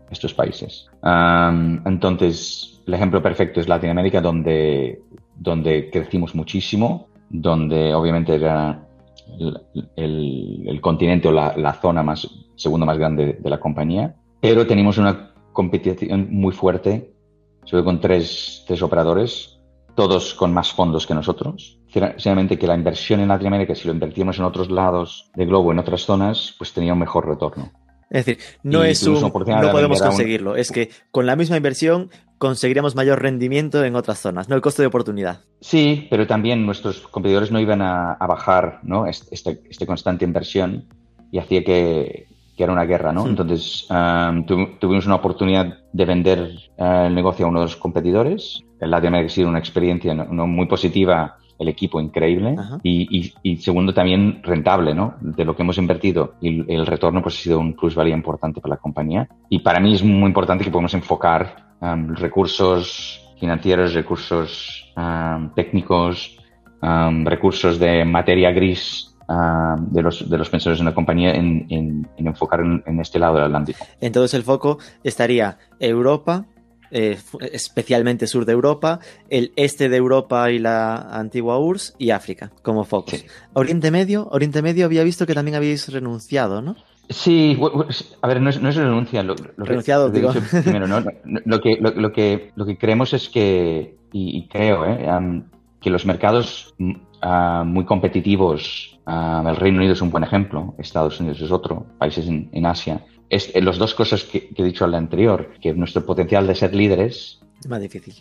[0.09, 0.87] estos países.
[1.85, 5.01] entonces, el ejemplo perfecto es Latinoamérica, donde,
[5.35, 8.87] donde crecimos muchísimo, donde obviamente era
[9.95, 15.33] el, continente o la, zona más, segunda más grande de la compañía, pero teníamos una
[15.53, 17.13] competición muy fuerte,
[17.65, 19.59] sobre con tres, tres operadores
[19.95, 21.76] todos con más fondos que nosotros.
[21.91, 25.79] Sinceramente que la inversión en Latinoamérica, si lo invertíamos en otros lados de globo, en
[25.79, 27.71] otras zonas, pues tenía un mejor retorno.
[28.09, 29.31] Es decir, no es un no
[29.71, 34.55] podemos conseguirlo, es que con la misma inversión conseguiríamos mayor rendimiento en otras zonas, no
[34.55, 35.41] el coste de oportunidad.
[35.59, 39.07] Sí, pero también nuestros competidores no iban a, bajar ¿no?
[39.07, 40.85] Esta este, este constante inversión
[41.31, 43.25] y hacía que, era una guerra, ¿no?
[43.25, 43.29] Hmm.
[43.29, 44.45] Entonces um,
[44.79, 48.63] tuvimos una oportunidad de vender uh, el negocio a uno de los competidores.
[48.79, 50.47] La de ha sido una experiencia ¿no?
[50.47, 55.15] muy positiva el equipo increíble y, y, segundo también rentable, ¿no?
[55.21, 58.75] De lo que hemos invertido y el, retorno pues ha sido un plusvalía importante para
[58.75, 64.93] la compañía y para mí es muy importante que podamos enfocar um, recursos financieros, recursos
[64.95, 66.37] um, técnicos,
[66.81, 72.07] um, recursos de materia gris de, los, de los pensadores de una compañía en, en,
[72.15, 73.85] en enfocar en, en, este lado del Atlántico.
[73.99, 76.45] Entonces el foco estaría Europa,
[76.91, 77.17] eh,
[77.51, 82.83] especialmente sur de Europa, el este de Europa y la antigua URSS y África como
[82.83, 83.25] focos.
[83.53, 86.75] Oriente Medio, Oriente Medio había visto que también habéis renunciado, ¿no?
[87.09, 87.57] Sí,
[88.21, 89.23] a ver, no es, no renuncia.
[89.23, 90.33] Lo, Renunciado, digo.
[91.45, 95.41] Lo, que, lo, que, lo que creemos es que, y, creo, eh,
[95.79, 100.75] que los mercados mm, ah, muy competitivos, ah, el Reino Unido es un buen ejemplo,
[100.77, 104.63] Estados Unidos es otro, países en, en Asia, es, eh, las dos cosas que, he
[104.63, 108.13] dicho al anterior, que nuestro potencial de ser líderes es más difícil.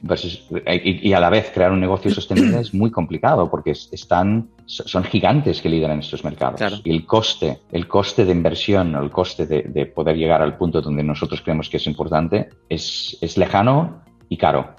[0.64, 5.04] Eh, y, a la vez crear un negocio sostenible es muy complicado porque están, son
[5.04, 6.80] gigantes que lideran estos mercados.
[6.84, 10.80] Y el coste, el coste de inversión o el coste de, poder llegar al punto
[10.80, 14.74] donde nosotros creemos que es importante es, es lejano y caro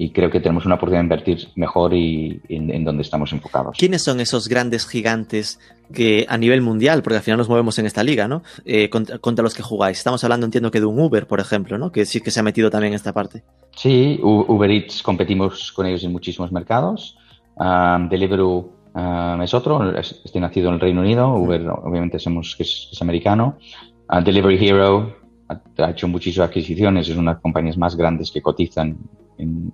[0.00, 3.76] y creo que tenemos una oportunidad de invertir mejor y en, donde estamos enfocados.
[3.76, 5.58] ¿Quiénes son esos grandes gigantes
[5.92, 8.44] que a nivel mundial, porque al final nos movemos en esta liga, ¿no?
[8.64, 9.98] Eh, contra, los que jugáis.
[9.98, 11.90] Estamos hablando, entiendo que de un Uber, por ejemplo, ¿no?
[11.90, 13.42] Que sí que se ha metido también en esta parte.
[13.74, 17.18] Sí, Uber Eats competimos con ellos en muchísimos mercados.
[17.56, 21.34] Um, Deliveroo um, es otro, estoy nacido en el Reino Unido.
[21.34, 23.58] Uber, obviamente, que es, americano.
[24.08, 25.16] Uh, Delivery Hero
[25.48, 28.96] ha, hecho muchísimas adquisiciones, es una de las compañías más grandes que cotizan
[29.38, 29.72] en,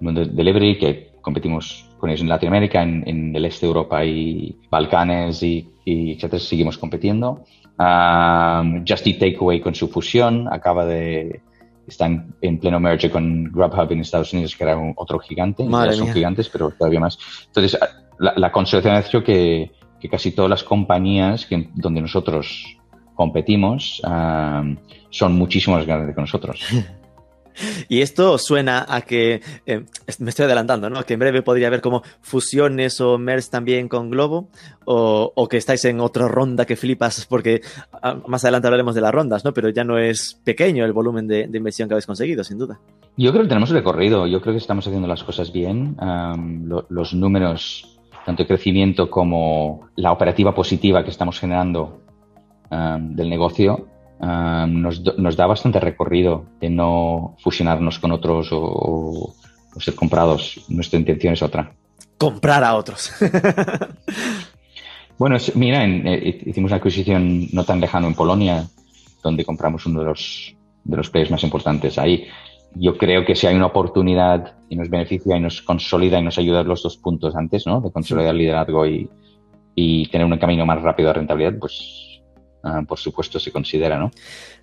[0.00, 5.42] mundo delivery, que competimos con ellos en Latinoamérica, en, el este de Europa y Balcanes
[5.42, 7.44] y, y etcétera, seguimos compitiendo.
[7.78, 11.42] Um, Just Eat Takeaway con su fusión acaba de
[11.86, 15.66] están en pleno merge con Grubhub en Estados Unidos, que era un, otro gigante.
[15.68, 17.18] ya son gigantes, pero todavía más.
[17.46, 17.78] Entonces,
[18.18, 22.76] la, la consolidación ha hecho que, que, casi todas las compañías que, donde nosotros
[23.14, 24.76] competimos um,
[25.10, 26.60] son muchísimo más grandes que nosotros.
[27.88, 29.84] Y esto suena a que, eh,
[30.18, 31.04] me estoy adelantando, ¿no?
[31.04, 34.48] Que en breve podría haber como fusiones o MERS también con Globo,
[34.84, 37.60] o, que estáis en otra ronda que flipas, porque
[38.02, 39.52] ah, más adelante hablaremos de las rondas, ¿no?
[39.52, 42.78] Pero ya no es pequeño el volumen de, inversión que habéis conseguido, sin duda.
[43.16, 45.96] Yo creo que tenemos recorrido, yo creo que estamos haciendo las cosas bien.
[46.88, 52.02] los números, tanto de crecimiento como la operativa positiva que estamos generando
[52.70, 53.86] del negocio,
[54.20, 59.34] nos, nos, da bastante recorrido de no fusionarnos con otros o,
[59.78, 60.64] ser comprados.
[60.68, 61.72] Nuestra intención es otra.
[62.16, 63.12] Comprar a otros.
[65.18, 68.66] bueno, mira, eh, hicimos una adquisición no tan lejano en Polonia,
[69.22, 72.26] donde compramos uno de los, de los players más importantes ahí.
[72.74, 76.38] Yo creo que si hay una oportunidad y nos beneficia y nos consolida y nos
[76.38, 77.80] ayuda los dos puntos antes, ¿no?
[77.80, 79.08] De consolidar el liderazgo y,
[79.74, 82.05] y tener un camino más rápido de rentabilidad, pues
[82.66, 84.10] Ah, por supuesto, se considera, ¿no?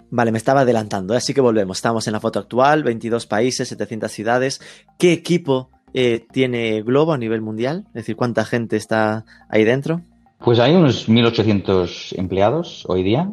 [0.10, 1.18] Vale, me estaba adelantando, ¿eh?
[1.18, 1.78] así que volvemos.
[1.78, 4.62] Estamos en la foto actual, 22 países, 700 ciudades.
[5.00, 7.86] ¿Qué equipo eh, tiene Globo a nivel mundial?
[7.88, 10.02] Es decir, ¿cuánta gente está ahí dentro?
[10.40, 13.32] Pues hay unos 1.800 empleados hoy día.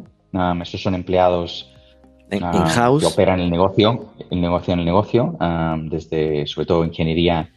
[0.61, 1.69] estos son empleados
[2.31, 5.37] uh, que operan el negocio, el negocio en el negocio,
[5.89, 7.49] desde sobre todo ingeniería.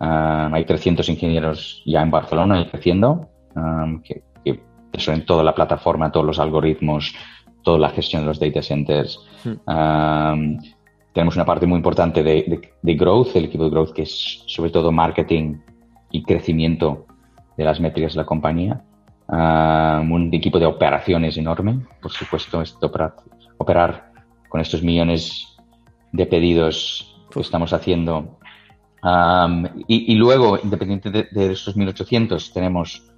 [0.00, 3.28] hay 300 ingenieros ya en Barcelona y creciendo,
[4.02, 4.22] que
[4.96, 7.14] eso en toda la plataforma, todos los algoritmos,
[7.62, 9.18] toda la gestión de los data centers.
[9.44, 10.58] Hmm.
[11.12, 14.92] tenemos una parte muy importante de, growth, el equipo de growth, que es sobre todo
[14.92, 15.58] marketing
[16.10, 17.06] y crecimiento
[17.56, 18.82] de las métricas de la compañía.
[19.28, 23.16] un equipo de operaciones enorme, por supuesto, operar,
[23.58, 24.12] operar
[24.48, 25.56] con estos millones
[26.12, 28.38] de pedidos que estamos haciendo.
[29.88, 33.15] y, luego, independiente de, de estos 1.800, tenemos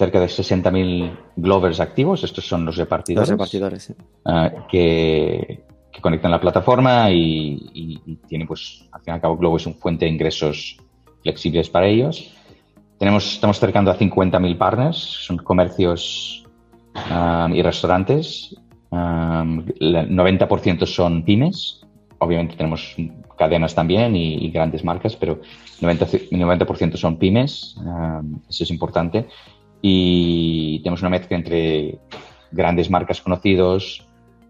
[0.00, 5.62] cerca de 60.000 Glovers activos, estos son los repartidores, los repartidores ah, que,
[6.00, 10.06] conectan la plataforma y, tienen, pues, al fin y al cabo, Globo es un fuente
[10.06, 10.78] de ingresos
[11.22, 12.32] flexibles para ellos.
[12.98, 16.46] Tenemos, estamos cercando a 50.000 partners, son comercios
[16.94, 18.56] ah, y restaurantes.
[18.88, 21.82] Um, el 90% son pymes,
[22.18, 22.96] obviamente tenemos
[23.36, 25.40] cadenas también y, grandes marcas, pero
[25.82, 27.76] 90%, 90 son pymes,
[28.48, 29.26] eso es importante
[29.82, 31.98] y tenemos una mezcla entre
[32.50, 34.06] grandes marcas conocidos.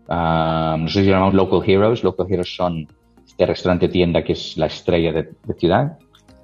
[0.08, 2.02] Um, nosotros llamamos local heroes.
[2.02, 2.88] Local heroes son
[3.26, 5.98] este restaurante tienda que es la estrella de, ciudad.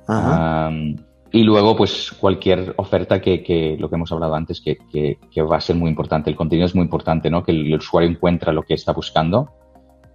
[0.09, 0.97] Um,
[1.33, 5.57] y luego, pues cualquier oferta que, que, lo que hemos hablado antes, que, que, va
[5.57, 6.31] a ser muy importante.
[6.31, 7.43] El contenido es muy importante, ¿no?
[7.43, 9.51] Que el, usuario encuentra lo que está buscando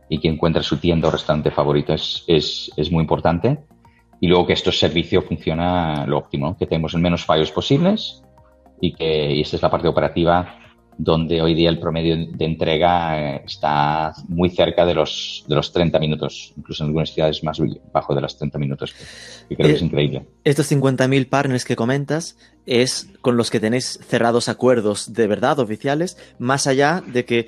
[0.09, 3.59] y que encuentra su tienda o restaurante favorito es, es, es muy importante.
[4.21, 8.23] Y luego que este servicio funciona lo óptimo, que tenemos el menos fallos posibles
[8.81, 10.57] y que y esta es la parte operativa
[10.97, 15.71] donde hoy día el promedio de entrega eh, está muy cerca de los, de los
[15.71, 17.59] 30 minutos, incluso en algunas ciudades más
[17.91, 18.93] bajo de los 30 minutos,
[19.49, 20.25] que, creo que es eh, increíble.
[20.43, 26.17] Estos 50.000 partners que comentas es con los que tenéis cerrados acuerdos de verdad oficiales,
[26.39, 27.47] más allá de que,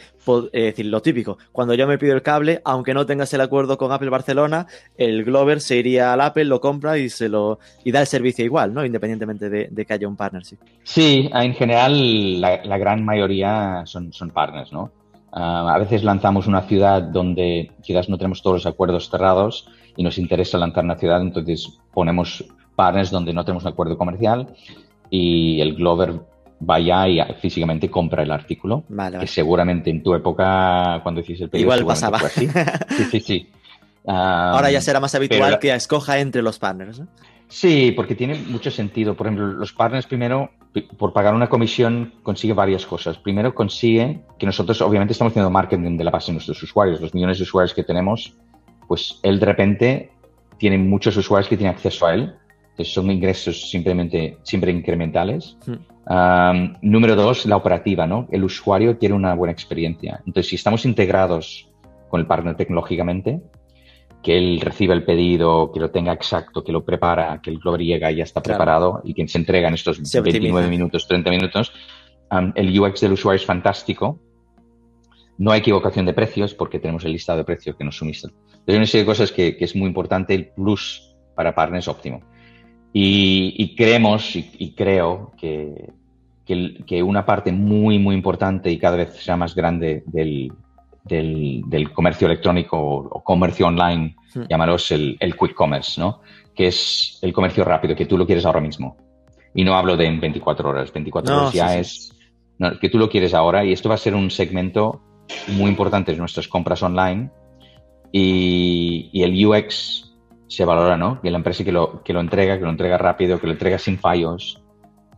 [0.54, 3.78] eh, decir, lo típico, cuando yo me pido el cable, aunque no tengas el acuerdo
[3.78, 7.92] con Apple Barcelona, el Glover se iría al Apple, lo compra y se lo y
[7.92, 8.86] da el servicio igual, ¿no?
[8.86, 10.58] Independientemente de, que haya un partnership.
[10.84, 14.92] Sí, en general la, gran mayoría son, son partners, ¿no?
[15.32, 20.04] Ah, a veces lanzamos una ciudad donde quizás no tenemos todos los acuerdos cerrados y
[20.04, 22.44] nos interesa lanzar una ciudad, entonces ponemos
[22.76, 24.48] partners donde no tenemos un acuerdo comercial
[25.16, 26.22] y el Glover
[26.60, 28.84] vaya y físicamente compra el artículo.
[29.20, 32.20] Que seguramente en tu época, cuando hiciste el pedido, igual pasaba.
[32.90, 33.50] Sí, sí, sí.
[34.08, 37.04] Ahora ya será más habitual que escoja entre los partners.
[37.48, 39.14] Sí, porque tiene mucho sentido.
[39.14, 40.50] Por ejemplo, los partners primero,
[40.98, 43.20] por pagar una comisión, consigue varias cosas.
[43.20, 47.14] Primero consigue que nosotros, obviamente, estamos haciendo marketing de la base de nuestros usuarios, los
[47.14, 48.36] millones de usuarios que tenemos,
[48.88, 50.12] pues él de repente
[50.58, 52.34] tiene muchos usuarios que tienen acceso a él
[52.80, 55.58] son ingresos simplemente siempre incrementales.
[55.66, 56.76] Hmm.
[56.82, 58.28] número dos, la operativa, ¿no?
[58.32, 60.22] El usuario quiere una buena experiencia.
[60.26, 61.70] Entonces, si estamos integrados
[62.10, 63.42] con el partner tecnológicamente,
[64.22, 67.82] que él reciba el pedido, que lo tenga exacto, que lo prepara, que el Glover
[67.82, 71.74] llega y ya está preparado y que se entrega en estos 29 minutos, 30 minutos,
[72.56, 74.20] el UX del usuario es fantástico.
[75.38, 78.34] No hay equivocación de precios porque tenemos el listado de precios que nos suministran.
[78.68, 80.34] Hay una serie de cosas que, que es muy importante.
[80.34, 82.22] El plus para partners óptimo.
[82.96, 85.90] Y, creemos y, creo que,
[86.46, 90.54] que, una parte muy, muy importante y cada vez sea más grande del,
[91.04, 94.44] del, comercio electrónico o, comercio online, hmm.
[94.92, 96.22] el, el, quick commerce, ¿no?
[96.54, 98.96] que es el comercio rápido, que tú lo quieres ahora mismo.
[99.56, 102.12] Y no hablo de en 24 horas, 24 horas ya es
[102.80, 105.02] que tú lo quieres ahora y esto va a ser un segmento
[105.48, 107.30] muy importante de nuestras compras online
[108.12, 110.13] y, y el UX
[110.54, 111.20] se valora, ¿no?
[111.20, 113.80] Que la empresa que lo, que lo entrega, que lo entrega rápido, que lo entrega
[113.80, 114.62] sin fallos,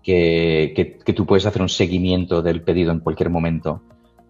[0.02, 0.72] que,
[1.04, 3.82] que, tú puedes hacer un seguimiento del pedido en cualquier momento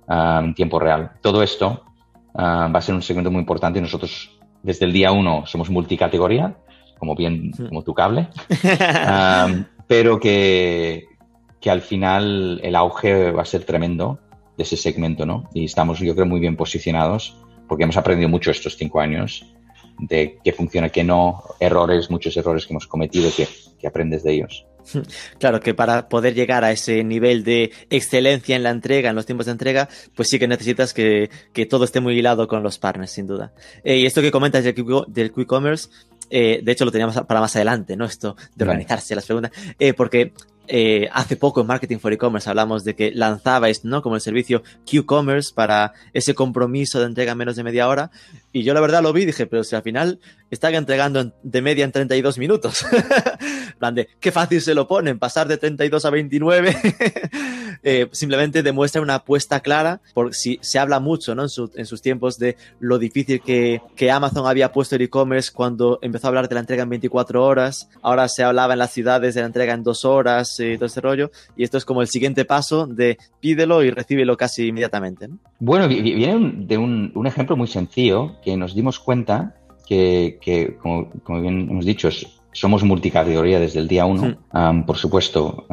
[0.08, 1.12] ah, en tiempo real.
[1.22, 1.84] Todo esto
[2.34, 3.80] ah, va a ser un segmento muy importante.
[3.80, 6.58] Nosotros desde el día uno somos multicategoría,
[6.98, 8.30] como bien como tu cable,
[8.90, 9.48] ah,
[9.86, 11.06] pero que,
[11.62, 14.18] que al final el auge va a ser tremendo
[14.58, 15.50] de ese segmento, ¿no?
[15.54, 17.38] Y estamos, yo creo, muy bien posicionados
[17.68, 19.55] porque hemos aprendido mucho estos cinco años
[20.00, 23.48] de qué funciona, qué no, errores, muchos errores que hemos cometido que,
[23.80, 24.66] que aprendes de ellos.
[25.40, 29.26] Claro que para poder llegar a ese nivel de excelencia en la entrega, en los
[29.26, 32.78] tiempos de entrega, pues sí que necesitas que, que todo esté muy hilado con los
[32.78, 33.54] partners, sin duda.
[33.84, 34.76] Eh, y esto que comentas del,
[35.08, 35.90] del quick commerce,
[36.30, 38.06] eh, de hecho lo teníamos para más adelante, ¿no?
[38.06, 40.34] Esto de organizarse las preguntas, eh, porque
[40.68, 44.02] eh, hace poco en Marketing for E-Commerce hablamos de que lanzabais, ¿no?
[44.02, 48.12] Como el servicio Q-Commerce para ese compromiso de entrega en menos de media hora.
[48.52, 51.62] Y yo la verdad lo vi y dije, pero si al final están entregando de
[51.62, 52.86] media en 32 minutos.
[53.78, 56.76] plan de, qué fácil se lo ponen, pasar de 32 a 29.
[57.88, 61.44] Eh, simplemente demuestra una apuesta clara, porque si se habla mucho ¿no?
[61.44, 66.26] en, sus tiempos de lo difícil que, que Amazon había puesto el e-commerce cuando empezó
[66.26, 69.42] a hablar de la entrega en 24 horas, ahora se hablaba en las ciudades de
[69.42, 72.46] la entrega en dos horas y todo ese rollo, y esto es como el siguiente
[72.46, 75.30] paso de pídelo y recíbelo casi inmediatamente.
[75.60, 81.10] Bueno, viene de un, un ejemplo muy sencillo que nos dimos cuenta que, que como,
[81.24, 82.10] como, bien hemos dicho,
[82.56, 84.38] somos multicategoría desde el día uno.
[84.88, 85.66] por supuesto,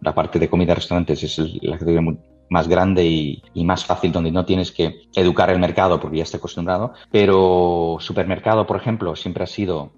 [0.00, 2.16] la parte de comida restaurantes es la categoría
[2.48, 6.36] más grande y, más fácil donde no tienes que educar el mercado porque ya está
[6.36, 6.92] acostumbrado.
[7.10, 9.90] Pero supermercado, por ejemplo, siempre ha sido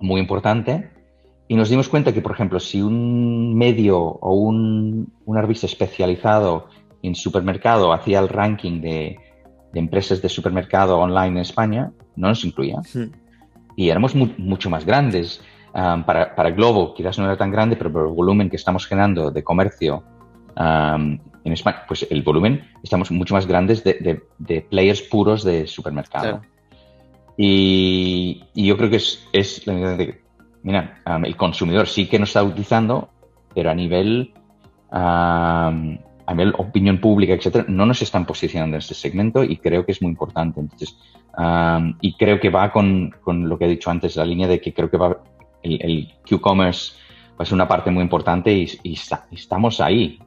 [0.00, 0.90] muy importante.
[1.46, 6.66] Y nos dimos cuenta que, por ejemplo, si un medio o un, una revista especializado
[7.02, 9.18] en supermercado hacía el ranking de,
[9.72, 12.80] de empresas de supermercado online en España, no nos incluía.
[13.76, 15.40] Y éramos mucho más grandes
[15.72, 19.30] para, para, Globo quizás no era tan grande, pero por el volumen que estamos generando
[19.30, 20.02] de comercio
[20.56, 26.42] en España, pues el volumen estamos mucho más grandes de, de, players puros de supermercado.
[27.36, 30.20] Y, y, yo creo que es, es la de,
[30.62, 33.08] mira, el consumidor sí que nos está utilizando,
[33.54, 34.34] pero a nivel
[34.90, 35.72] a
[36.30, 39.90] a nivel opinión pública, etcétera, no nos están posicionando en este segmento y creo que
[39.90, 40.60] es muy importante.
[40.60, 40.96] Entonces,
[42.00, 44.72] y creo que va con, con, lo que he dicho antes, la línea de que
[44.72, 45.18] creo que va
[45.62, 46.92] el, el Q-Commerce
[47.32, 48.98] va a ser una parte muy importante y, y
[49.32, 50.18] estamos ahí.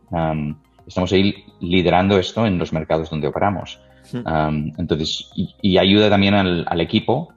[0.88, 3.80] estamos ahí liderando esto en los mercados donde operamos.
[4.78, 7.34] entonces, y, ayuda también al, al equipo,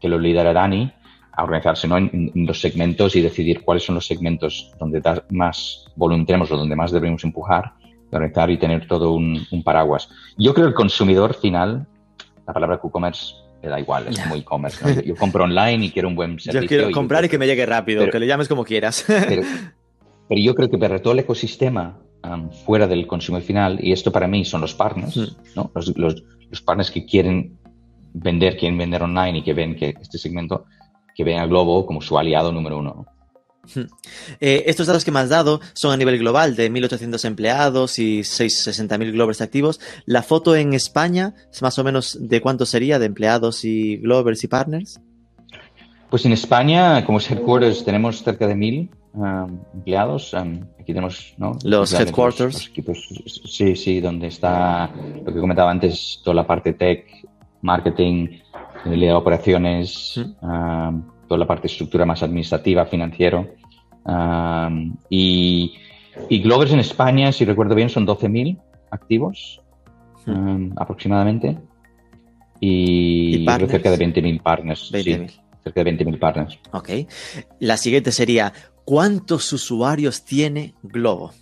[0.00, 0.92] que lo lidera Dani,
[1.32, 1.96] a organizarse ¿no?
[1.96, 6.76] en, los segmentos y decidir cuáles son los segmentos donde más volumen tenemos o donde
[6.76, 7.72] más debemos empujar,
[8.10, 10.08] organizar y tener todo un, paraguas.
[10.36, 11.86] Yo creo que el consumidor final,
[12.46, 15.02] la palabra Q-commerce le da igual, es como e-commerce.
[15.06, 16.62] Yo compro online y quiero un buen servicio.
[16.62, 19.04] Yo quiero comprar y, que me llegue rápido, que le llames como quieras.
[20.28, 21.98] Pero, yo creo que para todo el ecosistema
[22.64, 25.36] fuera del consumidor final, y esto para mí son los partners, hmm.
[25.56, 25.70] ¿no?
[25.74, 27.58] los, los, los partners que quieren
[28.14, 30.64] vender, quieren vender online y que ven que este segmento
[31.14, 33.06] que ven a Globo como su aliado número uno.
[34.40, 38.20] Eh, estos datos que me has dado son a nivel global de 1.800 empleados y
[38.20, 39.80] 60.000 Glovers activos.
[40.04, 44.42] ¿La foto en España es más o menos de cuánto sería de empleados y Glovers
[44.44, 45.00] y partners?
[46.10, 50.34] Pues en España, como headquarters, tenemos cerca de 1.000 um, empleados.
[50.34, 52.70] Um, aquí tenemos los headquarters.
[53.46, 54.90] sí, sí, donde está
[55.24, 57.06] lo que comentaba antes, toda la parte tech,
[57.62, 58.40] marketing,
[58.84, 60.20] de operaciones,
[61.32, 63.54] toda la parte de estructura más administrativa, financiero.
[65.08, 65.72] y,
[66.28, 68.60] y Glovers en España, si recuerdo bien, son 12.000
[68.90, 69.62] activos
[70.76, 71.56] aproximadamente.
[72.60, 74.90] Y, cerca de 20.000 partners.
[74.90, 76.58] cerca de 20.000 partners.
[76.72, 76.90] Ok.
[77.60, 78.52] La siguiente sería,
[78.84, 81.32] ¿cuántos usuarios tiene Globo?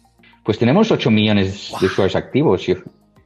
[0.44, 2.64] Pues tenemos 8 millones de usuarios activos.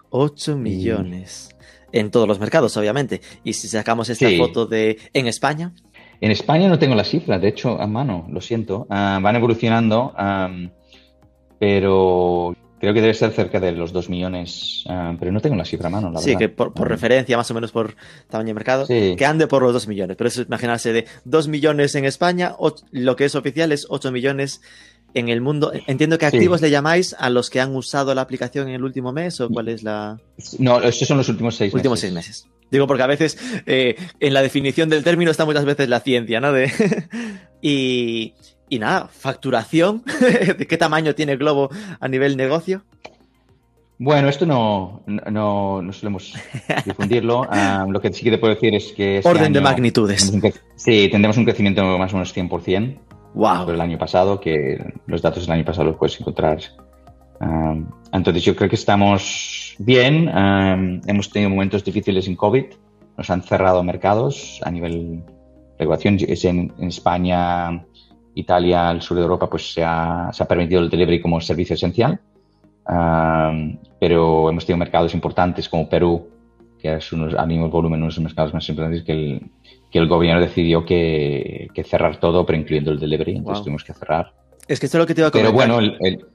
[0.08, 1.54] 8 millones
[1.94, 3.20] en todos los mercados, obviamente.
[3.44, 5.72] Y si sacamos esta foto de en España.
[6.20, 8.86] En España no tengo la cifra, de hecho, a mano, lo siento.
[8.90, 10.14] Ah, van evolucionando,
[11.58, 15.64] pero creo que debe ser cerca de los 2 millones, ah, pero no tengo la
[15.64, 17.94] cifra a mano, la sí, que por, referencia, más o menos por
[18.28, 20.16] tamaño de mercado, que ande por los 2 millones.
[20.16, 22.54] Pero eso es imaginarse de 2 millones en España,
[22.90, 24.60] lo que es oficial es 8 millones
[25.14, 25.72] en el mundo.
[25.86, 29.12] Entiendo que activos le llamáis a los que han usado la aplicación en el último
[29.12, 30.18] mes o cuál es la.
[30.58, 32.46] No, estos son los últimos seis últimos seis meses.
[32.70, 36.40] Digo porque a veces eh, en la definición del término está muchas veces la ciencia,
[36.40, 36.52] ¿no?
[36.52, 36.70] De
[37.62, 38.34] y,
[38.68, 40.02] y nada, facturación.
[40.58, 42.84] ¿De qué tamaño tiene Globo a nivel negocio?
[43.98, 46.34] Bueno, esto no, no, no solemos
[46.84, 47.46] difundirlo.
[47.50, 49.18] Ah, lo que sí que te puedo decir es que...
[49.18, 50.32] Este Orden de magnitudes.
[50.76, 52.98] Sí, tendremos un crecimiento más o menos 100%.
[53.34, 53.70] Wow.
[53.70, 56.58] el año pasado, que los datos del año pasado los puedes encontrar.
[57.40, 60.28] Um, entonces yo creo que estamos bien.
[60.28, 62.64] Um, hemos tenido momentos difíciles en COVID.
[63.16, 65.22] Nos han cerrado mercados a nivel
[65.78, 66.18] regulación.
[66.20, 67.84] En, en España,
[68.34, 71.74] Italia, el sur de Europa, pues se ha, se ha permitido el delivery como servicio
[71.74, 72.20] esencial.
[72.86, 76.28] Um, pero hemos tenido mercados importantes como Perú,
[76.78, 79.50] que es unos, a mismo volumen uno de los mercados más importantes que el,
[79.90, 84.34] que el gobierno decidió que, cerrar todo, pero incluyendo el delivery, entonces tuvimos que cerrar.
[84.68, 85.54] Es que esto es lo que te iba a comentar.
[85.54, 86.26] Pero bueno, el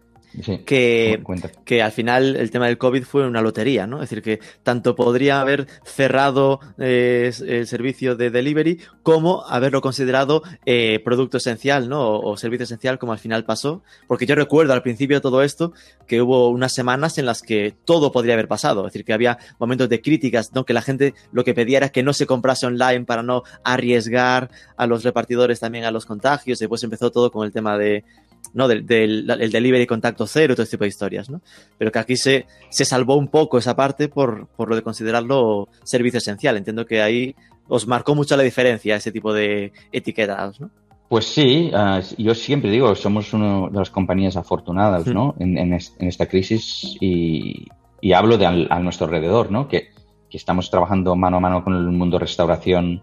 [0.66, 1.24] que,
[1.66, 3.98] que al final el tema del COVID fue una lotería, ¿no?
[3.98, 10.44] Es decir, que tanto podría haber cerrado eh, el servicio de delivery como haberlo considerado
[10.66, 12.20] eh, producto esencial, ¿no?
[12.20, 13.82] O, servicio esencial como al final pasó.
[14.08, 15.74] Porque yo recuerdo al principio de todo esto
[16.08, 18.86] que hubo unas semanas en las que todo podría haber pasado.
[18.86, 20.64] Es decir, que había momentos de críticas, ¿no?
[20.64, 24.50] Que la gente lo que pedía era que no se comprase online para no arriesgar
[24.78, 26.60] a los repartidores también a los contagios.
[26.60, 28.06] Después empezó todo con el tema de
[28.54, 28.68] ¿no?
[28.68, 31.42] Del, del el delivery contacto cero, todo este tipo de historias, ¿no?
[31.78, 35.70] Pero que aquí se, se salvó un poco esa parte por, por lo de considerarlo
[35.84, 36.58] servicio esencial.
[36.58, 37.36] Entiendo que ahí
[37.68, 40.70] os marcó mucho la diferencia ese tipo de etiquetas, ¿no?
[41.08, 45.36] Pues sí, uh, yo siempre digo, somos una de las compañías afortunadas, ¿no?
[45.40, 47.66] En, en, en, esta crisis y,
[48.00, 49.68] y hablo de al, a nuestro alrededor, ¿no?
[49.68, 49.90] Que,
[50.30, 53.02] que, estamos trabajando mano a mano con el mundo restauración,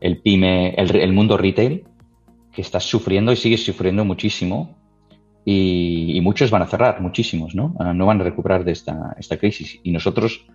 [0.00, 1.84] el pyme, el, el mundo retail,
[2.56, 4.74] que está sufriendo y sigue sufriendo muchísimo
[5.44, 7.76] y, muchos van a cerrar, muchísimos, ¿no?
[7.78, 10.46] Ah, no van a recuperar de esta, esta crisis y nosotros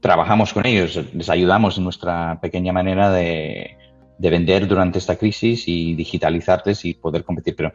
[0.00, 3.78] trabajamos con ellos, les ayudamos en nuestra pequeña manera de,
[4.18, 7.54] de vender durante esta crisis y digitalizarles y poder competir.
[7.54, 7.72] Pero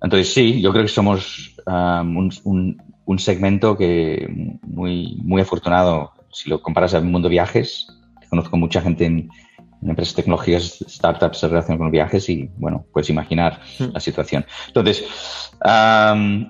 [0.00, 4.26] entonces sí, yo creo que somos um, un, un, un, segmento que
[4.62, 7.88] muy, muy afortunado si lo comparas al mundo viajes.
[8.30, 9.41] Conozco mucha gente en, en
[9.90, 13.92] empresas tecnológicas, startups se relacionan con viajes y, bueno, puedes imaginar hmm.
[13.92, 14.44] la situación.
[14.68, 15.04] Entonces,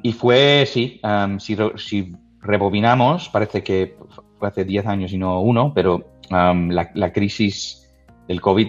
[0.02, 1.00] y fue, sí,
[1.38, 3.96] si, si, rebobinamos, parece que
[4.38, 7.88] fue hace 10 años y no uno, pero la, la, crisis
[8.26, 8.68] del COVID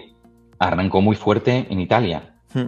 [0.60, 2.36] arrancó muy fuerte en Italia.
[2.54, 2.68] Hmm.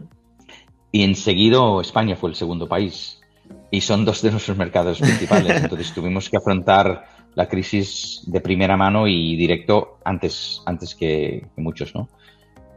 [0.91, 3.21] Y enseguida España fue el segundo país.
[3.69, 5.61] y son dos de nuestros mercados principales.
[5.63, 7.05] Entonces tuvimos que afrontar
[7.35, 12.07] la crisis de primera mano y directo antes, antes que, muchos, ¿no?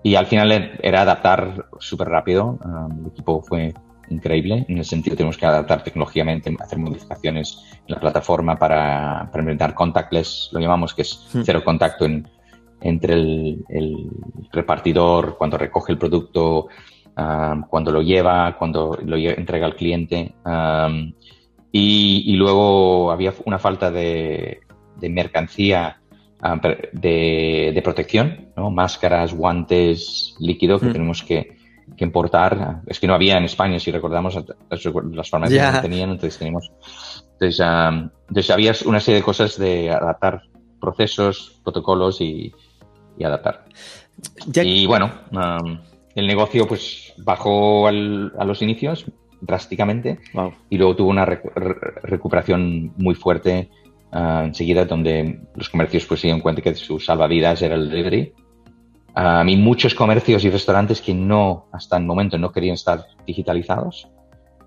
[0.02, 2.58] Y al final era adaptar súper rápido.
[2.64, 3.74] Um, el equipo fue
[4.10, 4.64] increíble.
[4.68, 9.74] En el sentido, tenemos que adaptar tecnológicamente, hacer modificaciones en la plataforma para, para implementar
[9.74, 11.40] contactless, lo llamamos, que es hmm.
[11.44, 12.06] cero contacto
[12.80, 14.10] entre el,
[14.52, 16.68] repartidor, cuando recoge el producto,
[17.16, 20.34] um, cuando lo lleva, cuando lo entrega al cliente.
[20.44, 21.12] Um,
[21.70, 24.60] y, luego había una falta de,
[25.02, 26.00] mercancía
[26.42, 26.60] um,
[26.92, 28.70] de, protección, ¿no?
[28.70, 30.92] máscaras, guantes, líquido que hmm.
[30.92, 31.58] tenemos que
[31.96, 32.82] que importar.
[32.86, 34.38] Es que no había en España, si recordamos,
[34.68, 36.70] las farmacias no tenían, entonces teníamos.
[37.40, 40.42] Entonces, había una serie de cosas de adaptar
[40.80, 42.52] procesos, protocolos y,
[43.22, 43.64] adaptar.
[44.54, 45.10] Y bueno,
[46.14, 49.06] el negocio pues bajó a los inicios
[49.40, 50.18] drásticamente.
[50.70, 53.70] Y luego tuvo una recuperación muy fuerte
[54.12, 58.32] ah, enseguida donde los comercios pues se dieron cuenta que su salvavidas era el delivery.
[59.14, 64.08] A mí muchos comercios y restaurantes que no, hasta el momento, no querían estar digitalizados,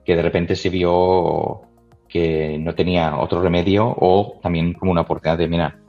[0.03, 1.61] que de repente se vio
[2.09, 5.79] que no tenía otro remedio o también como una oportunidad de, mira,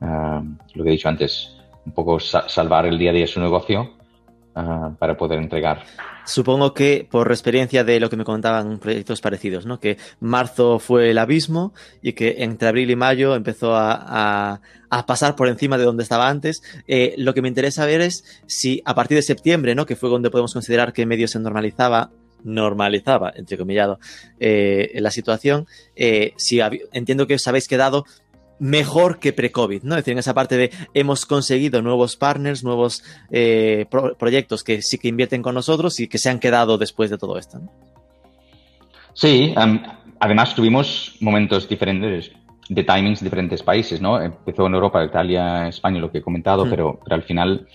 [0.00, 1.56] lo que he dicho antes,
[1.86, 3.99] un poco salvar el día a día de su negocio
[4.52, 5.84] para poder entregar.
[6.24, 9.80] Supongo que por experiencia de lo que me comentaban proyectos parecidos, ¿no?
[9.80, 11.72] Que marzo fue el abismo
[12.02, 14.60] y que entre abril y mayo empezó a,
[15.06, 16.62] pasar por encima de donde estaba antes.
[16.86, 19.86] Eh, lo que me interesa ver es si a partir de septiembre, ¿no?
[19.86, 22.10] Que fue donde podemos considerar que medio se normalizaba,
[22.44, 23.98] normalizaba, entre comillado,
[24.38, 25.66] eh, la situación.
[25.96, 26.60] Eh, si
[26.92, 28.04] entiendo que os habéis quedado
[28.60, 29.94] mejor que pre-COVID, ¿no?
[29.94, 33.86] Es decir, en esa parte de hemos conseguido nuevos partners, nuevos eh,
[34.18, 37.38] proyectos que sí que invierten con nosotros y que se han quedado después de todo
[37.38, 37.58] esto.
[37.58, 37.72] ¿no?
[39.14, 39.54] Sí,
[40.20, 42.30] además tuvimos momentos diferentes
[42.68, 44.20] de timings en diferentes países, ¿no?
[44.20, 46.70] Empezó en Europa, Italia, España, lo que he comentado, mm.
[46.70, 47.66] pero, pero al final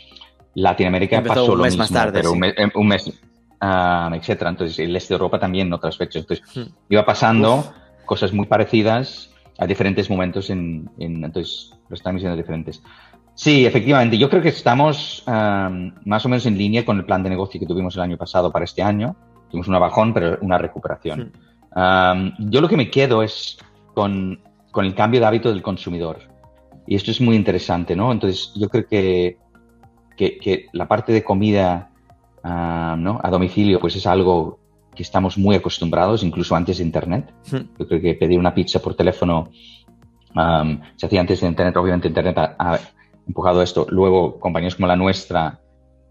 [0.54, 4.52] Latinoamérica pasó un mes más tarde, pero un mes, un mes uh, etcétera.
[4.52, 6.22] Entonces, el este de Europa también en otras fechas.
[6.22, 6.94] Entonces, mm.
[6.94, 7.74] iba pasando
[8.06, 12.82] cosas muy parecidas a diferentes momentos en, entonces lo están diciendo diferentes.
[13.34, 14.18] Sí, efectivamente.
[14.18, 17.66] Yo creo que estamos más o menos en línea con el plan de negocio que
[17.66, 19.16] tuvimos el año pasado para este año.
[19.50, 21.32] Tuvimos una bajón, pero una recuperación.
[22.40, 23.58] yo lo que me quedo es
[23.94, 24.40] con,
[24.72, 26.20] con, el cambio de hábito del consumidor.
[26.88, 28.12] Y esto es muy interesante, ¿no?
[28.12, 29.38] Entonces, yo creo que,
[30.16, 31.90] que, que la parte de comida
[32.44, 33.20] ¿no?
[33.24, 34.60] a domicilio, pues es algo
[34.96, 37.34] que estamos muy acostumbrados, incluso antes de Internet.
[37.52, 37.78] Hmm.
[37.78, 39.50] Yo creo que pedir una pizza por teléfono
[40.36, 41.78] um, se hacía antes de Internet.
[41.78, 42.80] Obviamente Internet ha,
[43.28, 43.88] empujado esto.
[43.90, 45.60] Luego, compañías como la nuestra,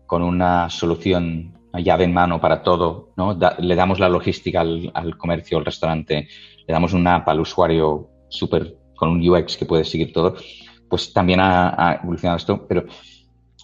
[0.06, 3.36] con una solución a llave en mano para todo, ¿no?
[3.58, 6.28] le damos la logística al, comercio, al restaurante,
[6.66, 10.36] le damos una app al usuario súper con un UX que puede seguir todo,
[10.88, 12.84] pues también ha, evolucionado esto, pero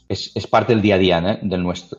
[0.08, 1.98] es, es, parte del día a día del nuestro.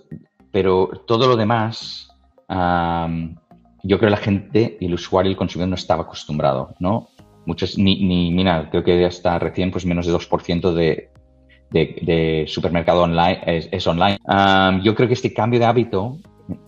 [0.52, 2.11] Pero todo lo demás
[2.52, 7.10] yo creo que la gente, el usuario, el consumidor no estaba acostumbrado, ¿no?
[7.46, 11.10] Muchos, ni, ni mira, creo que hasta recién, pues menos de 2% de,
[11.72, 14.20] de, supermercado online es, online.
[14.84, 16.18] yo creo que este cambio de hábito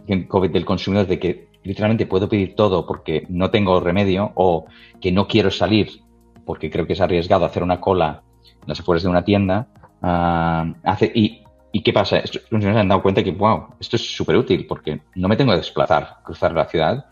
[0.07, 4.65] del consumidor de que literalmente puedo pedir todo porque no tengo remedio o
[4.99, 6.03] que no quiero salir
[6.45, 9.67] porque creo que es arriesgado hacer una cola en las afueras de una tienda,
[10.01, 11.42] hace, y
[11.75, 12.17] ¿Y qué pasa?
[12.17, 15.51] Los consumidores han dado cuenta que, wow, esto es súper útil porque no me tengo
[15.51, 17.05] que desplazar, cruzar la ciudad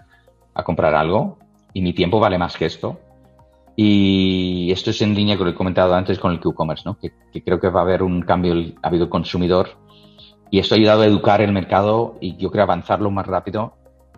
[0.53, 1.39] a comprar algo
[1.73, 2.99] y mi tiempo vale más que esto.
[3.75, 6.95] Y esto es en línea con lo que he comentado antes con el Q-Commerce, ¿no?
[6.99, 7.11] que,
[7.43, 8.53] creo que va a haber un cambio,
[8.83, 9.69] ha habido consumidor
[10.51, 13.73] y esto ha ayudado a educar el mercado y yo creo avanzarlo más rápido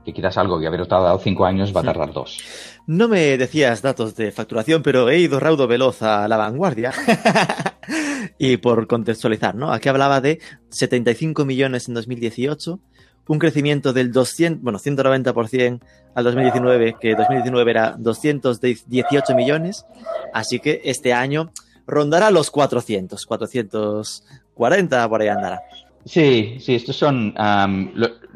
[0.05, 2.39] que quizás algo que haber tardado cinco años va a tardar dos.
[2.85, 6.91] No me decías datos de facturación, pero he ido raudo veloz a la vanguardia.
[8.37, 9.71] y por contextualizar, ¿no?
[9.71, 10.39] Aquí hablaba de
[10.69, 12.79] 75 millones en 2018,
[13.27, 15.79] un crecimiento del 200, bueno, 190%
[16.13, 19.85] al 2019, que 2019 era 218 millones,
[20.33, 21.51] así que este año
[21.87, 25.61] rondará los 400, 440 por ahí andará.
[26.05, 27.33] Sí, sí, estos son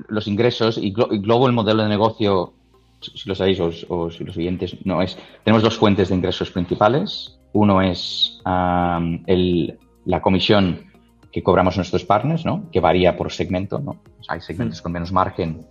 [0.08, 2.54] los ingresos y, Globo el modelo de negocio,
[3.02, 7.40] si lo sabéis o, si los oyentes no es, tenemos dos fuentes de ingresos principales.
[7.54, 10.86] Uno es la comisión
[11.32, 12.70] que cobramos nuestros partners, ¿no?
[12.72, 13.80] que varía por segmento.
[13.80, 13.98] ¿no?
[14.30, 15.66] Hay segmentos con menos margen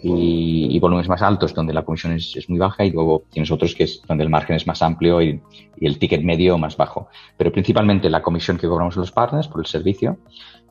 [0.00, 3.84] y, volúmenes más altos donde la comisión es, muy baja y luego tienes otros que
[3.84, 5.40] es donde el margen es más amplio y,
[5.78, 7.08] y el ticket medio más bajo.
[7.36, 10.18] Pero principalmente la comisión que cobramos a los partners por el servicio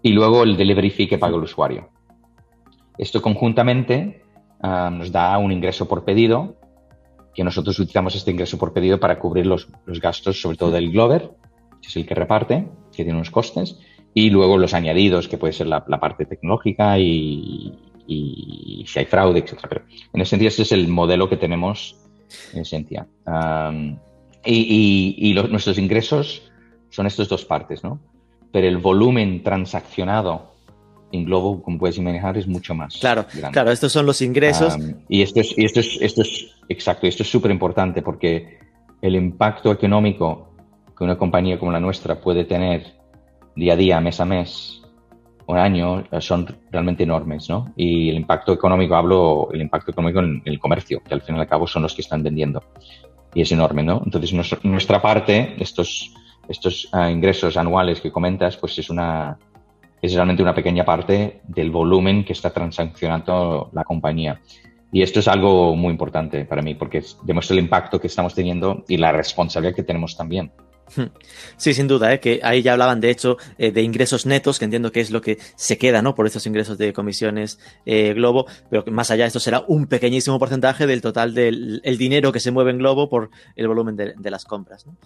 [0.01, 1.89] y luego el delivery fee que paga el usuario.
[2.97, 4.23] Esto conjuntamente
[4.61, 6.57] ah, nos da un ingreso por pedido
[7.33, 10.91] que nosotros utilizamos este ingreso por pedido para cubrir los, los gastos, sobre todo del
[10.91, 11.31] Glover,
[11.81, 13.79] que es el que reparte, que tiene unos costes,
[14.13, 17.77] y luego los añadidos, que puede ser la, parte tecnológica y,
[18.85, 19.59] si hay fraude, etc.
[19.69, 21.97] Pero en ese sentido, este es el modelo que tenemos
[22.53, 23.07] en esencia.
[23.25, 23.97] Um,
[24.43, 26.51] y, y los, nuestros ingresos
[26.89, 28.01] son estas dos partes, ¿no?
[28.51, 30.51] Pero el volumen transaccionado
[31.11, 32.97] en Globo, como puedes imaginar, es mucho más.
[32.97, 34.75] Claro, claro, estos son los ingresos.
[34.75, 38.59] Um, y esto es, y esto es, esto es, exacto, esto es súper importante porque
[39.01, 40.53] el impacto económico
[40.97, 42.93] que una compañía como la nuestra puede tener
[43.55, 44.81] día a día, mes a mes,
[45.47, 47.73] un año, son realmente enormes, ¿no?
[47.75, 51.39] Y el impacto económico, hablo el impacto económico en el comercio, que al fin y
[51.39, 52.63] al cabo son los que están vendiendo.
[53.33, 54.01] Y es enorme, ¿no?
[54.05, 54.33] Entonces,
[54.63, 56.13] nuestra parte, estos
[56.51, 59.37] estos uh, ingresos anuales que comentas, pues es una
[60.01, 64.41] es realmente una pequeña parte del volumen que está transaccionando la compañía.
[64.91, 68.83] Y esto es algo muy importante para mí porque demuestra el impacto que estamos teniendo
[68.87, 70.51] y la responsabilidad que tenemos también.
[70.95, 71.03] Hmm.
[71.55, 72.19] Sí, sin duda, ¿eh?
[72.19, 75.21] que ahí ya hablaban de hecho eh, de ingresos netos, que entiendo que es lo
[75.21, 76.15] que se queda ¿no?
[76.15, 80.37] por estos ingresos de comisiones eh, Globo, pero que más allá esto será un pequeñísimo
[80.37, 84.31] porcentaje del total del el dinero que se mueve en Globo por el volumen de,
[84.31, 84.85] las compras.
[84.85, 84.97] ¿no?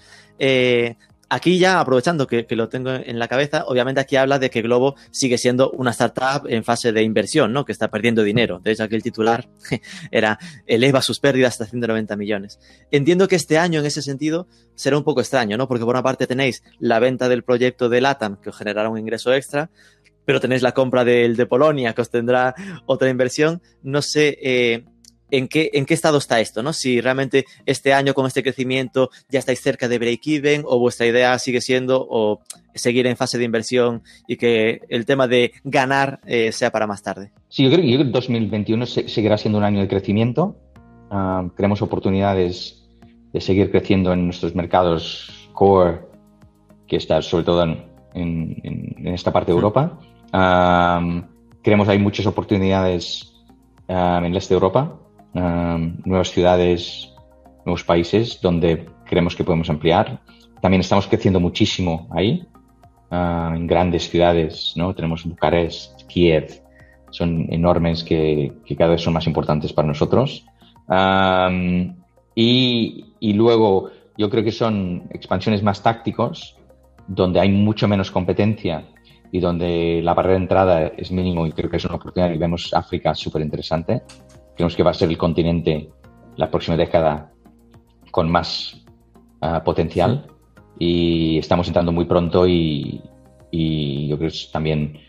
[1.36, 4.61] Aquí ya, aprovechando que, que, lo tengo en la cabeza, obviamente aquí habla de que
[4.61, 7.65] Globo sigue siendo una startup en fase de inversión, ¿no?
[7.65, 8.61] Que está perdiendo dinero.
[8.63, 9.49] De hecho, aquí el titular
[10.11, 12.57] era eleva sus pérdidas hasta 190 millones.
[12.89, 15.67] Entiendo que este año, en ese sentido, será un poco extraño, ¿no?
[15.67, 18.97] Porque por una parte tenéis la venta del proyecto de LATAM, que os generará un
[18.97, 19.69] ingreso extra,
[20.23, 22.55] pero tenéis la compra del de Polonia, que os tendrá
[22.86, 23.61] otra inversión.
[23.83, 24.86] No sé, eh,
[25.38, 26.71] en qué, en qué estado está esto, ¿no?
[26.71, 31.38] Si realmente este año con este crecimiento ya estáis cerca de break-even o vuestra idea
[31.39, 32.39] sigue siendo o
[32.73, 37.03] seguir en fase de inversión y que el tema de ganar eh, sea para más
[37.03, 37.31] tarde.
[37.49, 40.55] Sí, yo creo que 2021 seguirá siendo un año de crecimiento.
[41.11, 42.88] Uh, tenemos oportunidades
[43.33, 45.99] de seguir creciendo en nuestros mercados core,
[46.88, 49.99] que está sobre todo en, en, en esta parte de Europa.
[50.33, 51.21] Uh,
[51.61, 53.33] creemos que hay muchas oportunidades
[53.89, 54.99] uh, en el este de Europa
[55.36, 57.13] nuevas ciudades,
[57.65, 60.21] nuevos países donde creemos que podemos ampliar.
[60.61, 62.47] También estamos creciendo muchísimo ahí,
[63.11, 64.93] en grandes ciudades, ¿no?
[64.93, 66.61] Tenemos Bucarest, Kiev,
[67.11, 70.45] son enormes que, que, cada vez son más importantes para nosotros.
[72.36, 76.57] y, y, luego yo creo que son expansiones más tácticos,
[77.07, 78.86] donde hay mucho menos competencia
[79.31, 82.38] y donde la barrera de entrada es mínimo y creo que es una oportunidad y
[82.38, 84.01] vemos África súper interesante.
[84.55, 85.89] Creemos que va a ser el continente
[86.37, 87.31] la próxima década
[88.11, 88.83] con más
[89.41, 90.27] uh, potencial
[90.79, 93.01] y estamos entrando muy pronto y,
[93.51, 94.99] y, yo creo que es también...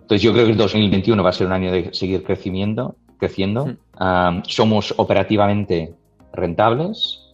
[0.00, 3.64] Entonces yo creo que el 2021 va a ser un año de seguir creciendo, creciendo.
[3.98, 5.94] Um, somos operativamente
[6.32, 7.32] rentables,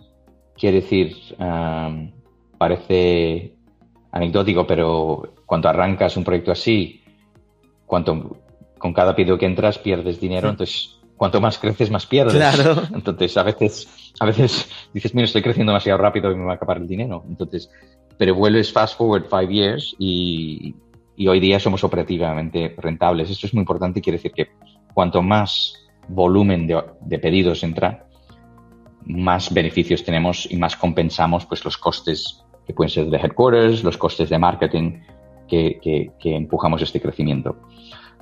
[0.56, 2.10] quiere decir, um,
[2.56, 3.54] parece
[4.10, 7.02] anecdótico, pero cuando arrancas un proyecto así,
[7.84, 8.38] cuanto,
[8.78, 12.34] con cada pedido que entras pierdes dinero, entonces cuanto más creces, más pierdes.
[12.34, 12.82] Claro.
[12.94, 16.56] Entonces, a veces, a veces dices, mira, estoy creciendo demasiado rápido y me va a
[16.56, 17.24] acabar el dinero.
[17.28, 17.70] Entonces,
[18.18, 20.74] pero vuelves fast forward five years y,
[21.16, 23.30] y hoy día somos operativamente rentables.
[23.30, 24.50] Esto es muy importante y quiere decir que
[24.94, 25.74] cuanto más
[26.08, 28.06] volumen de, de pedidos entra,
[29.04, 33.96] más beneficios tenemos y más compensamos pues los costes que pueden ser de headquarters, los
[33.96, 35.00] costes de marketing
[35.48, 37.56] que, que, que empujamos este crecimiento.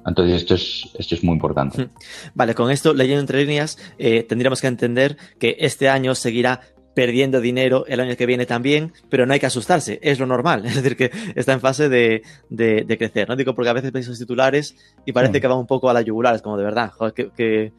[0.06, 1.88] Entonces, esto es, esto es muy importante.
[2.34, 6.60] Vale, con esto, leyendo entre líneas, eh, tendríamos que entender que este año seguirá
[6.94, 10.66] perdiendo dinero el año que viene también, pero no hay que asustarse, es lo normal,
[10.66, 13.36] es decir, que está en fase de, de, de crecer, ¿no?
[13.36, 14.76] Digo, porque a veces veis esos titulares
[15.06, 15.40] y parece sí.
[15.40, 17.72] que va un poco a la yugular, es como de verdad, joder, que, que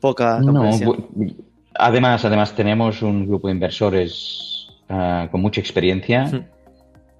[0.00, 0.70] poca no,
[1.74, 6.44] además, además tenemos un grupo de inversores uh, con mucha experiencia -huh.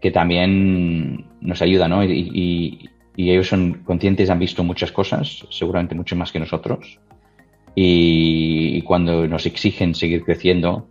[0.00, 2.04] que también nos ayuda, ¿no?
[2.04, 7.00] Y, y, y ellos son conscientes, han visto muchas cosas, seguramente mucho más que nosotros.
[7.74, 10.88] Y, cuando nos exigen seguir creciendo,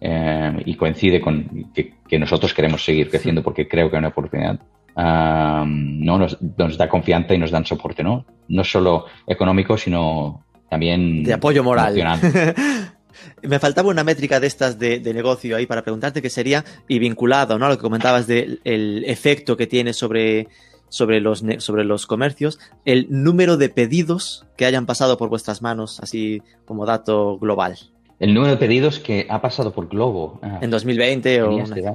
[0.00, 4.08] eh, y coincide con que, que, nosotros queremos seguir creciendo porque creo que hay una
[4.08, 4.58] oportunidad,
[4.96, 6.18] um, ¿no?
[6.18, 8.26] Nos, nos, da confianza y nos dan soporte, ¿no?
[8.48, 11.94] No solo económico, sino también de apoyo moral.
[13.42, 16.98] Me faltaba una métrica de estas de, de, negocio ahí para preguntarte qué sería y
[16.98, 17.66] vinculado ¿no?
[17.66, 20.48] a lo que comentabas del de efecto que tiene sobre
[20.92, 26.00] sobre los, sobre los comercios, el número de pedidos que hayan pasado por vuestras manos,
[26.00, 27.78] así como dato global.
[28.20, 30.38] El número de pedidos que ha pasado por Globo.
[30.42, 31.56] Ah, en 2020 o...
[31.56, 31.94] Una...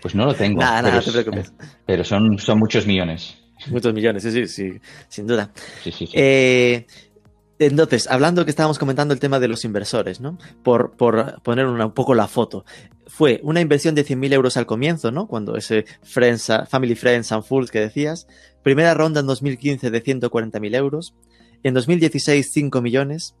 [0.00, 0.60] pues no lo tengo.
[0.60, 1.52] Nada, nada, no te preocupes.
[1.84, 3.36] Pero son, son muchos millones.
[3.66, 5.50] Muchos millones, sí, sí, sí sin duda.
[5.82, 6.12] Sí, sí, sí.
[6.14, 6.86] Eh,
[7.58, 10.38] Entonces, hablando que estábamos comentando el tema de los inversores, ¿no?
[10.62, 12.64] Por, por poner un poco la foto.
[13.06, 15.28] Fue una inversión de 100.000 euros al comienzo, ¿no?
[15.28, 18.26] Cuando ese Family Friends and Fools que decías.
[18.62, 21.14] Primera ronda en 2015 de 140.000 euros.
[21.62, 23.36] En 2016, 5 millones.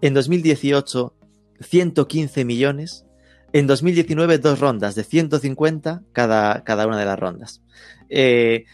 [0.00, 1.14] En 2018,
[1.60, 3.04] 115 millones.
[3.52, 7.62] En 2019, dos rondas de 150 cada, cada una de las rondas.
[8.08, 8.64] Eh,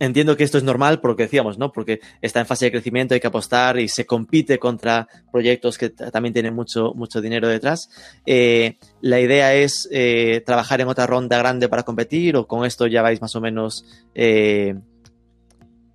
[0.00, 1.70] entiendo que esto es normal porque decíamos, ¿no?
[1.72, 5.90] Porque está en fase de crecimiento, hay que apostar y se compite contra proyectos que
[5.90, 7.88] también tienen mucho, mucho dinero detrás.
[8.26, 12.86] Eh, la idea es eh, trabajar en otra ronda grande para competir o con esto
[12.86, 13.84] ya vais más o menos
[14.14, 14.74] eh,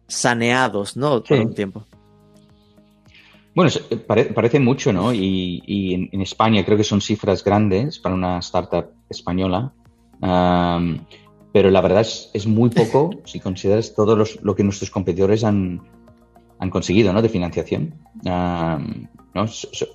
[0.08, 1.24] saneados, ¿no?
[1.24, 1.43] Por Sí.
[1.43, 1.86] un tiempo.
[3.56, 3.72] Bueno,
[4.08, 5.14] pare- parece mucho, ¿no?
[5.14, 9.74] Y, y en, en España creo que son cifras grandes para una startup española.
[11.54, 15.43] Pero la verdad es, es muy poco si consideras todo los- lo que nuestros competidores
[15.43, 15.82] han,
[16.60, 17.22] han conseguido, ¿no?
[17.22, 17.95] De financiación.
[18.24, 19.47] ¿no?
[19.47, 19.88] So- so-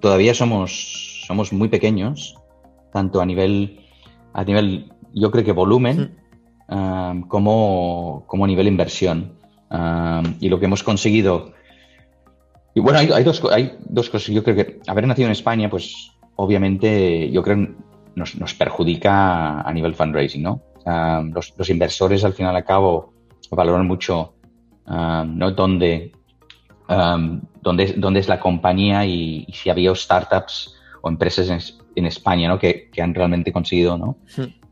[0.00, 2.36] todavía somos, somos muy pequeños,
[2.92, 3.80] tanto a nivel,
[4.32, 6.16] a nivel, yo creo que volumen,
[7.28, 9.34] como, como a nivel inversión.
[10.40, 11.52] Y lo que hemos conseguido
[12.74, 14.28] y bueno, hay, hay dos, hay dos cosas.
[14.32, 17.68] Yo creo que haber nacido en España, pues obviamente yo creo
[18.14, 20.62] nos, nos perjudica a nivel fundraising, ¿no?
[20.88, 23.12] Um, los, los inversores al final y al cabo
[23.50, 24.32] valoran mucho
[24.86, 25.50] um, ¿no?
[25.50, 26.12] dónde,
[26.88, 31.78] um, dónde, dónde es la compañía y, y si había startups o empresas en, es-
[31.94, 32.58] en España ¿no?
[32.58, 34.16] que, que han realmente conseguido, ¿no?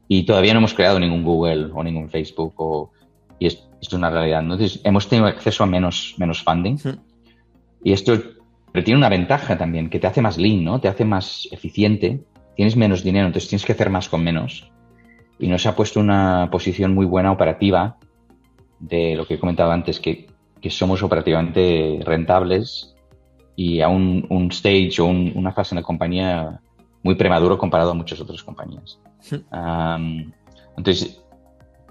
[0.09, 2.93] Y todavía no hemos creado ningún Google o ningún Facebook o,
[3.39, 4.41] y es- esto es una realidad.
[4.43, 4.55] ¿no?
[4.55, 6.79] Entonces, hemos tenido acceso a menos, menos funding.
[7.85, 8.13] Y esto
[8.73, 10.81] pero tiene una ventaja también, que te hace más lean, ¿no?
[10.81, 12.25] Te hace más eficiente.
[12.57, 14.71] Tienes menos dinero, entonces tienes que hacer más con menos.
[15.39, 17.97] Y nos ha puesto una posición muy buena operativa
[18.79, 20.27] de lo que he comentado antes, que,
[20.61, 22.95] que somos operativamente rentables
[23.55, 26.61] y a un, un stage o un- una fase en la compañía
[27.03, 28.99] muy prematuro comparado a muchas otras compañías.
[29.53, 30.31] Um,
[30.77, 31.23] entonces,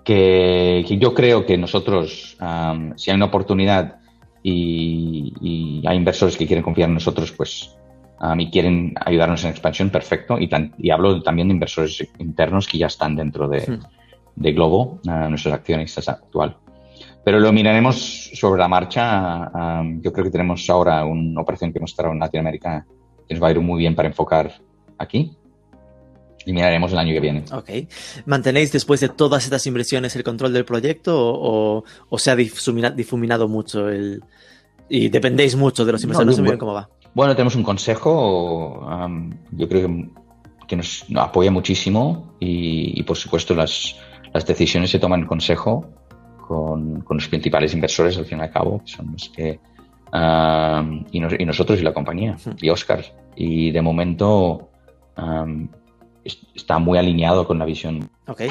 [0.03, 3.97] que, que yo creo que nosotros, um, si hay una oportunidad
[4.43, 7.75] y, y hay inversores que quieren confiar en nosotros, pues
[8.21, 10.39] um, y quieren ayudarnos en expansión, perfecto.
[10.39, 13.79] Y, tan- y hablo también de inversores internos que ya están dentro de, Hmm.
[14.35, 16.57] de Globo, uh, nuestros accionistas actual.
[17.23, 19.49] Pero lo miraremos sobre la marcha.
[19.81, 22.85] um, yo creo que tenemos ahora una operación que hemos en Latinoamérica
[23.27, 24.53] que nos va a ir muy bien para enfocar
[24.99, 25.31] aquí.
[26.45, 27.43] Y miraremos el año que viene.
[27.51, 27.69] Ok.
[28.27, 32.35] ¿Mantenéis después de todas estas inversiones el control del proyecto o, o- o se ha
[32.35, 34.21] difumina- difuminado mucho el...
[34.87, 36.27] y dependéis mucho de los inversores?
[36.27, 36.87] No, No, sé muy bien cómo va.
[37.15, 40.09] Bueno, tenemos un consejo, um, yo creo que,
[40.67, 43.95] que nos apoya muchísimo y, y, por supuesto las,
[44.33, 45.89] las decisiones se toman en consejo
[46.47, 49.59] con, con los principales inversores al fin y al cabo, que son los que...
[50.13, 53.03] um, y, nos- y nosotros y la compañía, y Oscar.
[53.35, 54.69] Y de momento
[55.17, 55.67] um,
[56.23, 58.09] es- está muy alineado con la visión.
[58.27, 58.41] Ok.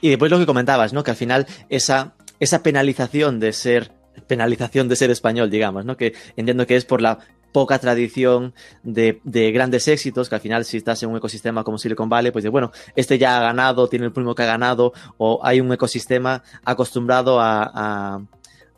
[0.00, 1.02] Y después lo que comentabas, ¿no?
[1.04, 3.92] Que al final esa, esa penalización de ser,
[4.26, 5.96] penalización de ser español, digamos, ¿no?
[5.96, 7.18] Que entiendo que es por la
[7.54, 8.52] poca tradición
[8.82, 12.32] de, de grandes éxitos, que al final si estás en un ecosistema como Silicon Valley,
[12.32, 15.60] pues de, bueno, este ya ha ganado, tiene el primo que ha ganado, o hay
[15.60, 18.20] un ecosistema acostumbrado a,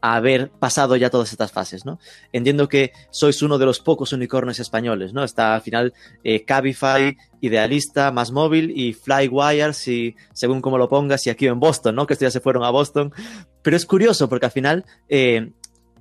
[0.02, 1.98] haber pasado ya todas estas fases, ¿no?
[2.32, 5.24] Entiendo que sois uno de los pocos unicornios españoles, ¿no?
[5.24, 11.26] Está al final eh, Cabify, Idealista, Más Móvil y Flywire, si, según como lo pongas,
[11.26, 12.06] y aquí en Boston, ¿no?
[12.06, 13.12] Que estos ya se fueron a Boston.
[13.62, 15.50] Pero es curioso porque al final eh,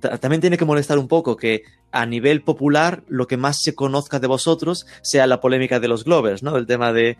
[0.00, 4.20] también tiene que molestar un poco que a nivel popular lo que más se conozca
[4.20, 6.56] de vosotros sea la polémica de los Glovers, ¿no?
[6.56, 7.16] El tema de,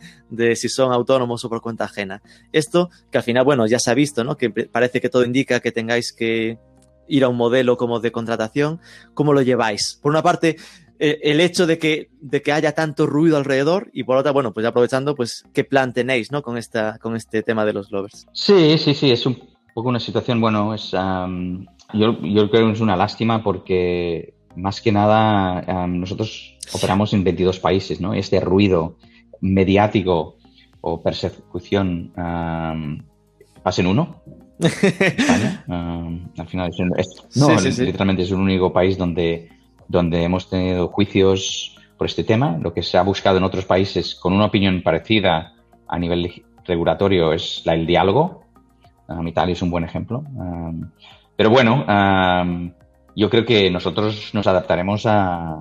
[0.55, 2.23] si son autónomos o por cuenta ajena.
[2.53, 4.37] Esto que al final, bueno, ya se ha visto, ¿no?
[4.37, 6.59] Que parece que todo indica que tengáis que
[7.09, 8.81] ir a un modelo como de contratación.
[9.15, 9.99] ¿Cómo lo lleváis?
[10.03, 10.57] Por una parte,
[10.99, 14.53] eh, el hecho de que, de que haya tanto ruido alrededor y por otra, bueno,
[14.53, 16.43] pues aprovechando, pues qué plan tenéis, ¿no?
[16.43, 18.27] Con, esta, con este tema de los Glovers.
[18.33, 22.73] Sí, sí, sí, es un poco una situación, bueno, es, um, yo, yo creo que
[22.73, 28.15] es una lástima porque más que nada um, nosotros operamos en 22 países, ¿no?
[28.15, 28.97] Este ruido
[29.43, 30.39] mediático
[30.81, 33.03] o persecución um,
[33.63, 34.17] pasa en uno.
[34.59, 35.63] España.
[35.69, 37.85] Um, al final es, es- no, Sí, sí, sí.
[37.85, 39.51] literalmente es el único país donde,
[39.89, 42.57] donde hemos tenido juicios por este tema.
[42.63, 45.53] Lo que se ha buscado en otros países con una opinión parecida
[45.87, 48.46] a nivel regulatorio es la, el diálogo.
[49.09, 50.19] Um, Italia es un buen ejemplo.
[50.35, 50.91] Um,
[51.37, 52.73] pero bueno, um,
[53.15, 55.61] yo creo que nosotros nos adaptaremos a,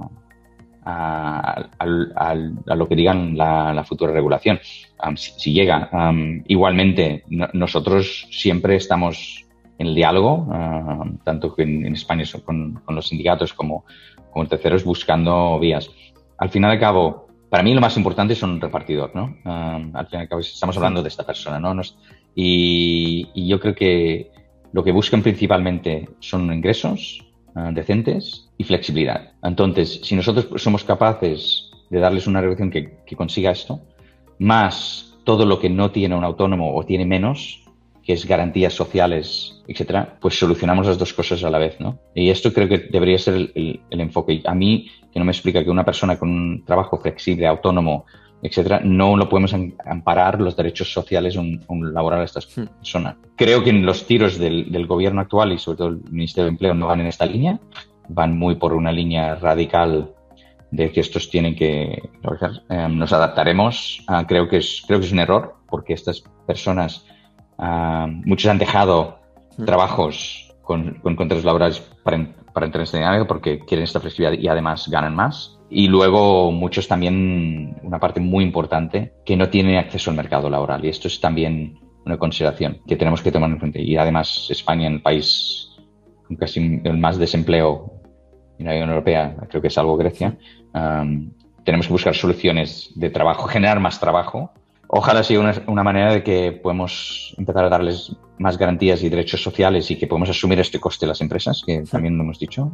[0.84, 4.60] a, al- al- a lo que digan la, la futura regulación,
[5.08, 5.90] um, si, si llega.
[5.92, 9.44] Um, igualmente, no- nosotros siempre estamos
[9.78, 13.86] en el diálogo, um, tanto en, en España con, con los sindicatos como
[14.32, 15.90] como terceros buscando vías.
[16.38, 19.34] Al fin y al cabo, para mí lo más importante es un repartidor, ¿no?
[19.46, 21.74] al fin y al cabo estamos hablando de esta persona, ¿no?
[22.36, 24.32] Y, yo creo que
[24.74, 27.22] lo que buscan principalmente son ingresos
[27.72, 29.32] decentes y flexibilidad.
[29.42, 33.82] Entonces, si nosotros somos capaces de darles una reducción que, consiga esto,
[34.40, 37.64] más todo lo que no tiene un autónomo o tiene menos,
[38.04, 41.98] que es garantías sociales, etcétera, pues solucionamos las dos cosas a la vez, ¿no?
[42.14, 44.42] Y esto creo que debería ser el, enfoque.
[44.46, 48.06] A mí, que no me explica que una persona con un trabajo flexible, autónomo,
[48.46, 49.54] etcétera, no lo podemos
[49.86, 52.66] amparar los derechos sociales un, un laboral a estas hmm.
[52.80, 53.16] personas.
[53.36, 56.52] Creo que en los tiros del, del, gobierno actual y sobre todo el Ministerio de
[56.52, 57.60] Empleo no van en esta línea,
[58.10, 60.12] van muy por una línea radical
[60.72, 62.02] de que estos tienen que
[62.70, 64.04] eh, nos adaptaremos.
[64.08, 67.06] Ah, creo que es creo que es un error porque estas personas
[67.58, 69.20] Ah, muchos han dejado
[69.58, 69.66] mm.
[69.66, 74.42] trabajos con, con contratos laborales para, para entrar en esta dinámica porque quieren esta flexibilidad
[74.42, 75.55] y además ganan más.
[75.70, 80.86] Y luego muchos también, una parte muy importante, que no tienen acceso al mercado laboral.
[80.86, 83.80] Y esto es también una consideración que tenemos que tomar en cuenta.
[83.80, 85.72] Y además España, el país
[86.28, 88.02] con casi el más desempleo
[88.60, 90.38] en la Unión Europea, creo que es algo Grecia,
[91.64, 94.52] tenemos que buscar soluciones de trabajo, generar más trabajo
[94.88, 99.90] Ojalá sea una, manera de que podemos empezar a darles más garantías y derechos sociales
[99.92, 102.72] y que podemos asumir este coste las empresas, que también lo hemos dicho.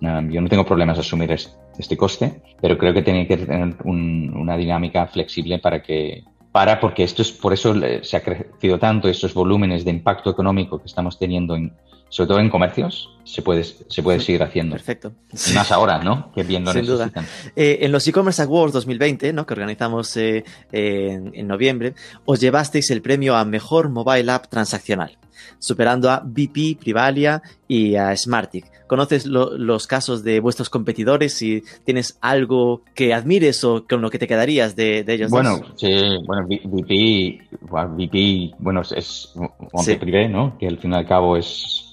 [0.00, 5.06] Yo no tengo problemas asumir este coste, pero creo que tiene que tener una dinámica
[5.06, 9.84] flexible para que para porque esto es por eso se ha crecido tanto estos volúmenes
[9.84, 11.74] de impacto económico que estamos teniendo en,
[12.08, 14.76] sobre todo en comercios, se puede, se puede seguir haciendo.
[14.76, 15.12] Perfecto.
[15.54, 16.32] más ahora, ¿no?
[16.32, 17.10] Que bien lo Sin Duda.
[17.56, 19.44] Eh, en los e-commerce awards 2020, ¿no?
[19.46, 21.94] Que organizamos eh, en, noviembre,
[22.24, 25.18] os llevasteis el premio a mejor mobile app transaccional,
[25.58, 28.64] superando a BP, Privalia y a Smartic.
[28.86, 31.42] ¿Conoces los casos de vuestros competidores?
[31.42, 35.28] y tienes algo que admires o con lo que te quedarías de, ellos.
[35.28, 35.88] Bueno, sí,
[36.24, 40.56] bueno, BP, BP, bueno, es un privé, ¿no?
[40.56, 41.85] Que al fin y al cabo es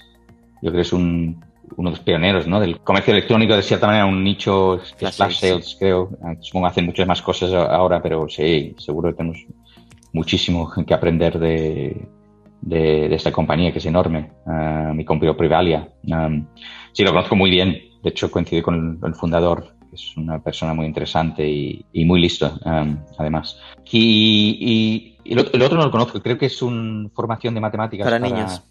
[0.64, 1.36] yo creo que es uno
[1.76, 2.58] de los pioneros ¿no?
[2.58, 6.08] del comercio electrónico, de cierta manera, un nicho flash, sales, creo.
[6.22, 9.44] Ah, supongo que hacen muchas más cosas ahora, pero sí, seguro que tenemos
[10.14, 12.08] muchísimo que aprender de,
[12.62, 14.30] de, esta compañía, que es enorme.
[14.46, 15.86] Uh, mi compañero Privalia.
[16.92, 17.76] sí, lo conozco muy bien.
[18.02, 22.58] De hecho, coincidí con el, fundador, que es una persona muy interesante y, muy listo,
[23.18, 23.60] además.
[23.92, 28.34] Y, el, otro no lo conozco, creo que es una formación de matemáticas para, para
[28.34, 28.62] niños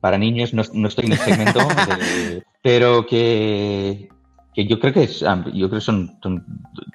[0.00, 1.60] para niños, no, no estoy en el segmento,
[2.62, 4.08] pero que,
[4.54, 6.18] que, yo creo que es, yo creo que son,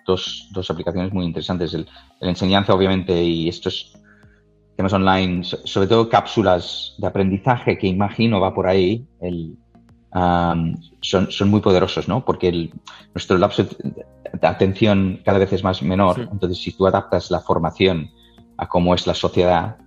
[0.06, 1.74] dos, dos, aplicaciones muy interesantes.
[1.74, 1.88] El,
[2.22, 3.98] enseñanza, obviamente, y estos
[4.76, 9.56] temas online, sobre todo cápsulas de aprendizaje que imagino va por ahí, el,
[11.02, 12.26] son, son muy poderosos, ¿no?
[12.26, 12.74] Porque el,
[13.14, 16.28] nuestro lapso de atención cada vez es más menor.
[16.32, 18.10] Entonces, si tú adaptas la formación
[18.58, 19.78] a cómo es la sociedad,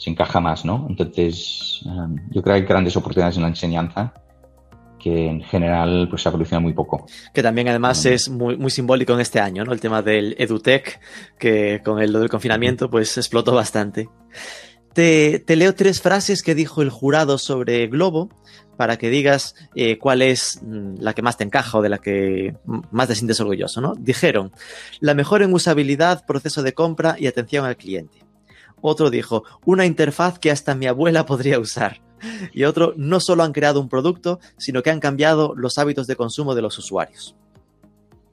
[0.00, 0.86] se encaja más, ¿no?
[0.88, 4.14] Entonces, em, yo creo que hay grandes oportunidades en la enseñanza
[4.98, 7.06] que en general pues, se evoluciona muy poco.
[7.34, 8.14] Que también además em.
[8.14, 9.74] es muy, muy simbólico en este año, ¿no?
[9.74, 11.00] El tema del EduTech,
[11.38, 14.08] que con el, lo del confinamiento pues explotó bastante.
[14.94, 18.30] Te, te, leo tres frases que dijo el jurado sobre Globo
[18.78, 21.98] para que digas eh, cuál es mm, la que más te encaja o de la
[21.98, 22.56] que
[22.90, 23.94] más te sientes orgulloso, ¿no?
[23.98, 24.50] Dijeron,
[25.00, 28.29] la mejor en usabilidad, proceso de compra y atención al cliente.
[28.80, 32.00] Otro dijo, una interfaz que hasta mi abuela podría usar.
[32.52, 36.16] Y otro, no solo han creado un producto, sino que han cambiado los hábitos de
[36.16, 37.34] consumo de los usuarios.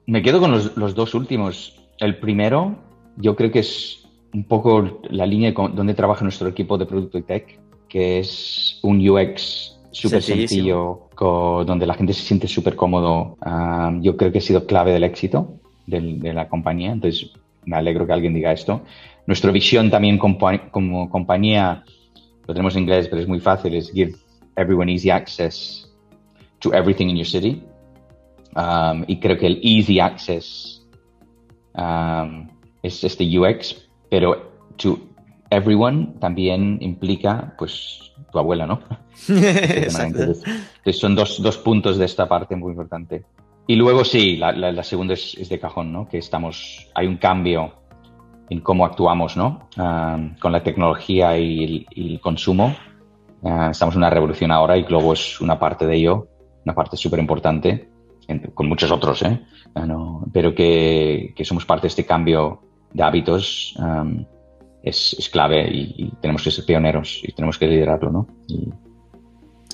[0.06, 1.80] Me quedo con los, dos últimos.
[1.98, 2.76] El primero,
[3.16, 7.22] yo creo que es un poco la línea donde trabaja nuestro equipo de producto y
[7.22, 13.36] tech, que es un UX súper sencillo, donde la gente se siente súper cómodo.
[13.40, 15.54] Ah, yo creo que ha sido clave del éxito
[15.86, 16.92] de la compañía.
[16.92, 17.30] Entonces,
[17.64, 18.82] me alegro que alguien diga esto.
[19.28, 21.84] Nuestra visión también como, compañía,
[22.46, 24.14] lo tenemos en inglés, pero es muy fácil, es give
[24.56, 25.86] everyone easy access
[26.60, 27.62] to everything in your city.
[28.56, 30.82] Um, y creo que el easy access
[31.74, 32.48] um,
[32.82, 34.98] es este UX, pero to
[35.50, 38.80] everyone también implica, pues, tu abuela, ¿no?
[39.28, 40.42] entonces,
[40.92, 43.26] son dos, dos, puntos de esta parte muy importante.
[43.66, 46.08] Y luego sí, la, la, segunda es, es, de cajón, ¿no?
[46.08, 47.74] Que estamos, hay un cambio
[48.50, 49.68] en cómo actuamos ¿no?
[50.40, 52.74] con la tecnología y el, consumo.
[53.44, 56.26] Ah, estamos en una revolución ahora y Globo es una parte de ello,
[56.64, 57.88] una parte súper importante,
[58.54, 59.40] con muchos otros, ¿eh?
[59.74, 59.86] Ah,
[60.32, 63.74] pero que, que, somos parte de este cambio de hábitos
[64.82, 68.10] es, es, clave y, tenemos que ser pioneros y tenemos que liderarlo.
[68.10, 68.26] ¿no?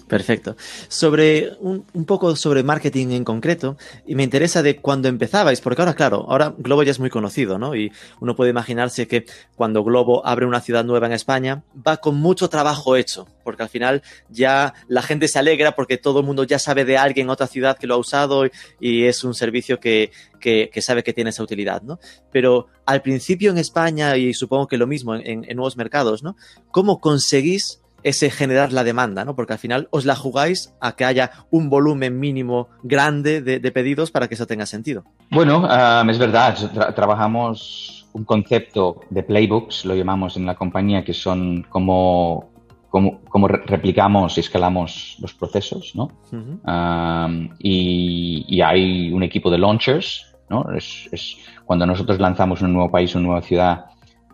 [0.08, 0.54] Perfecto.
[0.88, 5.94] Sobre un, poco sobre marketing en concreto, y me interesa de cuando empezabais, porque ahora,
[5.94, 7.74] claro, ahora Globo ya es muy conocido, ¿no?
[7.74, 7.90] Y
[8.20, 9.24] uno puede imaginarse que
[9.56, 13.70] cuando Globo abre una ciudad nueva en España, va con mucho trabajo hecho, porque al
[13.70, 17.30] final ya la gente se alegra porque todo el mundo ya sabe de alguien en
[17.30, 18.44] otra ciudad que lo ha usado
[18.80, 21.98] y, es un servicio que, que, que, sabe que tiene esa utilidad, ¿no?
[22.30, 26.36] Pero al principio en España, y supongo que lo mismo en, en nuevos mercados, ¿no?
[26.70, 29.34] ¿Cómo conseguís ese generar la demanda, ¿no?
[29.34, 33.72] Porque al final os la jugáis a que haya un volumen mínimo grande de, de
[33.72, 35.04] pedidos para que eso tenga sentido.
[35.30, 41.02] Bueno, um, es verdad, Tra trabajamos un concepto de playbooks, lo llamamos en la compañía,
[41.02, 42.50] que son como,
[42.90, 46.04] como, como replicamos y escalamos los procesos, ¿no?
[46.30, 47.26] Uh -huh.
[47.26, 50.70] um, y, y, hay un equipo de launchers, ¿no?
[50.76, 53.86] Es, es, cuando nosotros lanzamos un nuevo país, una nueva ciudad,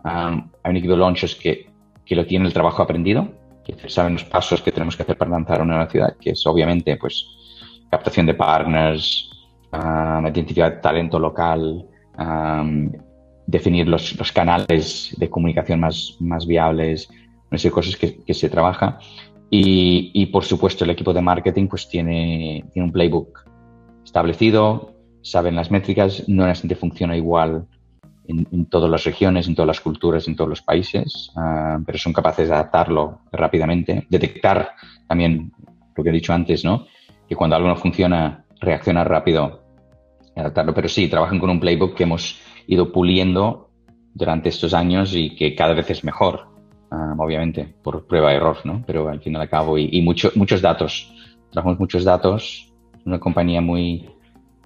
[0.03, 1.71] um, hay un equipo de launchers que,
[2.05, 3.40] que lo tiene el trabajo aprendido
[3.87, 6.97] saben los pasos que tenemos que hacer para lanzar una nueva ciudad, que es obviamente
[6.97, 7.25] pues
[7.89, 9.29] captación de partners,
[9.73, 11.85] um, identificar talento local,
[12.17, 12.91] um,
[13.47, 17.09] definir los, los, canales de comunicación más, más viables,
[17.49, 18.99] no sé, cosas que, que se trabaja.
[19.49, 23.45] Y, y, por supuesto el equipo de marketing pues tiene, tiene un playbook
[24.05, 27.67] establecido, saben las métricas, no necesariamente funciona igual
[28.31, 31.97] en, en, todas las regiones, en todas las culturas, en todos los países, uh, pero
[31.97, 34.71] son capaces de adaptarlo rápidamente, detectar
[35.07, 35.51] también
[35.95, 36.87] lo que he dicho antes, ¿no?
[37.27, 39.63] Que cuando algo no funciona, reaccionar rápido
[40.35, 40.73] adaptarlo.
[40.73, 43.69] Pero sí, trabajan con un playbook que hemos ido puliendo
[44.13, 46.47] durante estos años y que cada vez es mejor,
[46.91, 48.83] uh, obviamente, por prueba y error, ¿no?
[48.87, 51.13] Pero al fin y al cabo, y, y mucho, muchos datos.
[51.51, 52.73] Trabajamos muchos datos,
[53.05, 54.09] una compañía muy,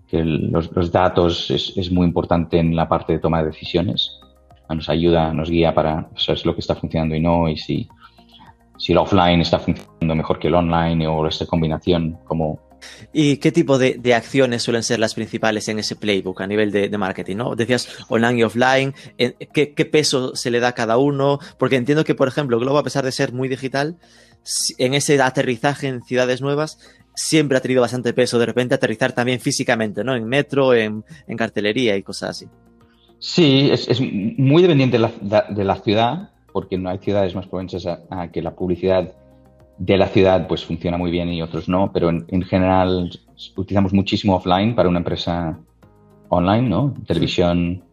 [0.07, 4.19] que los, datos es, es, muy importante en la parte de toma de decisiones.
[4.69, 7.87] Nos ayuda, nos guía para saber lo que está funcionando y no, y si,
[8.77, 12.59] si el offline está funcionando mejor que el online o esta combinación, como...
[13.13, 16.71] ¿Y qué tipo de, de, acciones suelen ser las principales en ese playbook a nivel
[16.71, 17.37] de, marketing?
[17.37, 17.55] ¿no?
[17.55, 21.39] Decías online y offline, ¿qué, ¿qué, peso se le da a cada uno?
[21.57, 23.97] Porque entiendo que, por ejemplo, Globo, a pesar de ser muy digital,
[24.77, 26.77] en ese aterrizaje en ciudades nuevas,
[27.15, 30.15] siempre ha tenido bastante peso de repente aterrizar también físicamente, ¿no?
[30.15, 32.45] En metro, en, en cartelería y cosas así.
[33.19, 37.47] Sí, es, es muy dependiente de la, de la, ciudad, porque no hay ciudades más
[37.47, 39.13] propensas a, a, que la publicidad
[39.77, 43.09] de la ciudad pues funciona muy bien y otros no, pero en, en general
[43.55, 45.57] utilizamos muchísimo offline para una empresa
[46.29, 46.93] online, ¿no?
[47.07, 47.83] Televisión,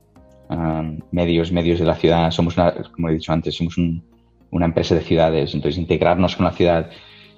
[0.49, 2.31] um, medios, medios de la ciudad.
[2.31, 4.03] Somos, una, como he dicho antes, somos un,
[4.51, 6.91] una empresa de ciudades, entonces integrarnos con la ciudad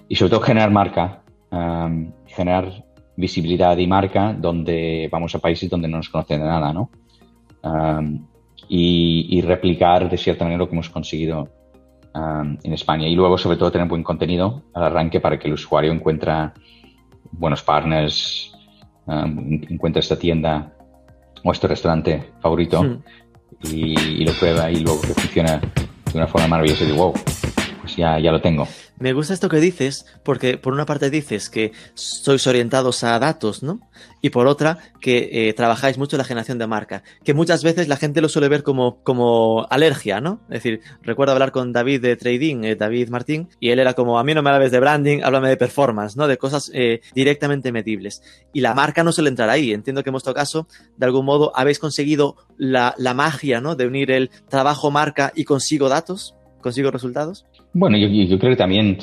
[0.09, 1.24] y sobre todo generar marca
[1.55, 2.85] um, generar
[3.17, 6.91] visibilidad y marca donde vamos a países donde no nos conocen de nada, ¿no?
[7.63, 8.27] Um,
[8.69, 11.49] y, y, replicar de cierta manera lo que hemos conseguido
[12.15, 13.07] um, en España.
[13.07, 16.33] Y luego, sobre todo, tener buen contenido al arranque para que el usuario encuentre
[17.31, 18.53] buenos partners,
[19.07, 20.73] encuentre esta tienda
[21.43, 23.01] o este restaurante favorito
[23.63, 23.95] sí.
[23.97, 27.13] y, y, lo prueba y luego que funciona de una forma maravillosa y wow,
[27.85, 28.67] pues ya, ya lo tengo.
[28.99, 33.63] Me gusta esto que dices, porque por una parte dices que sois orientados a datos,
[33.63, 33.81] ¿no?
[34.23, 37.89] Y por otra, que eh, trabajáis mucho en la generación de marca, que muchas veces
[37.89, 40.41] la gente lo suele ver como, como alergia, ¿no?
[40.49, 44.19] Es decir, recuerdo hablar con David de Trading, eh, David Martín, y él era como,
[44.19, 46.27] a mí no me hables de branding, háblame de performance, ¿no?
[46.27, 48.23] De cosas eh, directamente medibles.
[48.55, 49.75] Y la marca no suele entrar ahí.
[49.75, 53.77] Entiendo que en vuestro caso, de algún modo, habéis conseguido la, la magia, ¿no?
[53.77, 57.45] De unir el trabajo marca y consigo datos, consigo resultados.
[57.75, 58.99] Bueno, yo, yo, creo que también,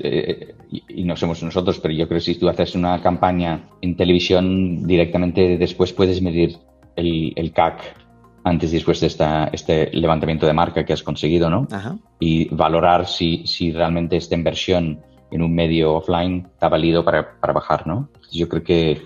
[0.00, 0.54] eh,
[0.88, 4.86] y no somos nosotros, pero yo creo que si tú haces una campaña en televisión,
[4.86, 6.58] directamente después puedes medir
[6.96, 7.96] el, el CAC
[8.44, 11.66] antes y después de esta, este levantamiento de marca que has conseguido, ¿no?
[11.70, 11.96] Ajá.
[12.18, 15.00] Y valorar si, si realmente esta inversión
[15.30, 18.10] en un medio offline está válido para, para bajar, ¿no?
[18.30, 19.00] Yo creo que...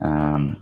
[0.00, 0.56] Um,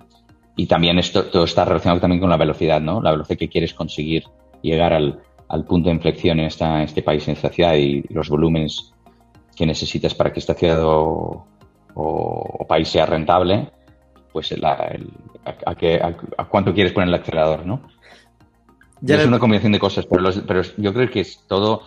[0.56, 3.00] y también esto todo está relacionado también con la velocidad, ¿no?
[3.00, 4.24] La velocidad que quieres conseguir
[4.62, 8.28] llegar al, al punto de inflexión en esta, este país, en esta ciudad y los
[8.28, 8.92] volúmenes
[9.56, 11.46] que necesitas para que esta ciudad o,
[11.94, 13.70] o, o país sea rentable,
[14.32, 15.10] pues la, el,
[15.44, 17.80] a, a, que, a, a, cuánto quieres poner el acelerador, ¿no?
[19.00, 21.82] Ya es una combinación de cosas, pero, los, pero yo creo que es todo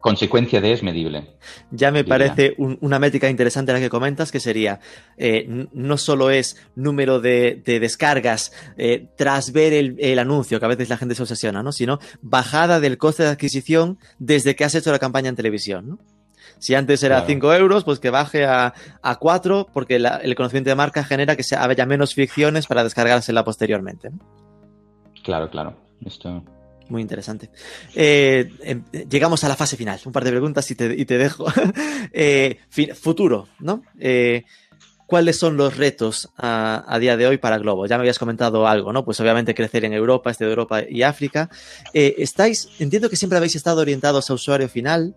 [0.00, 1.34] consecuencia de es medible.
[1.70, 4.80] Ya me parece un, una métrica interesante la que comentas, que sería,
[5.16, 10.66] eh, no solo es número de, de descargas eh, tras ver el, el, anuncio, que
[10.66, 11.72] a veces la gente se obsesiona, ¿no?
[11.72, 15.88] sino bajada del coste de adquisición desde que has hecho la campaña en televisión.
[15.88, 15.98] ¿no?
[16.58, 17.62] Si antes era 5 claro.
[17.62, 21.42] euros, pues que baje a, a 4, porque la, el conocimiento de marca genera que
[21.42, 24.10] se haya menos fricciones para descargársela posteriormente.
[24.10, 24.18] ¿no?
[25.22, 25.74] Claro, claro.
[26.04, 26.44] Esto
[26.88, 27.50] Muy interesante.
[27.94, 30.00] Eh, em, llegamos a la fase final.
[30.04, 31.46] Un par de preguntas y te, y te dejo.
[32.10, 32.58] Eh,
[32.94, 33.82] futuro, ¿no?
[33.98, 34.44] Eh,
[35.06, 37.86] ¿Cuáles son los retos a, día de hoy para Globo?
[37.86, 39.04] Ya me habías comentado algo, ¿no?
[39.04, 41.50] Pues obviamente crecer en Europa, este de Europa y África.
[41.92, 45.14] Estáis, entiendo que siempre habéis estado orientados a usuario final,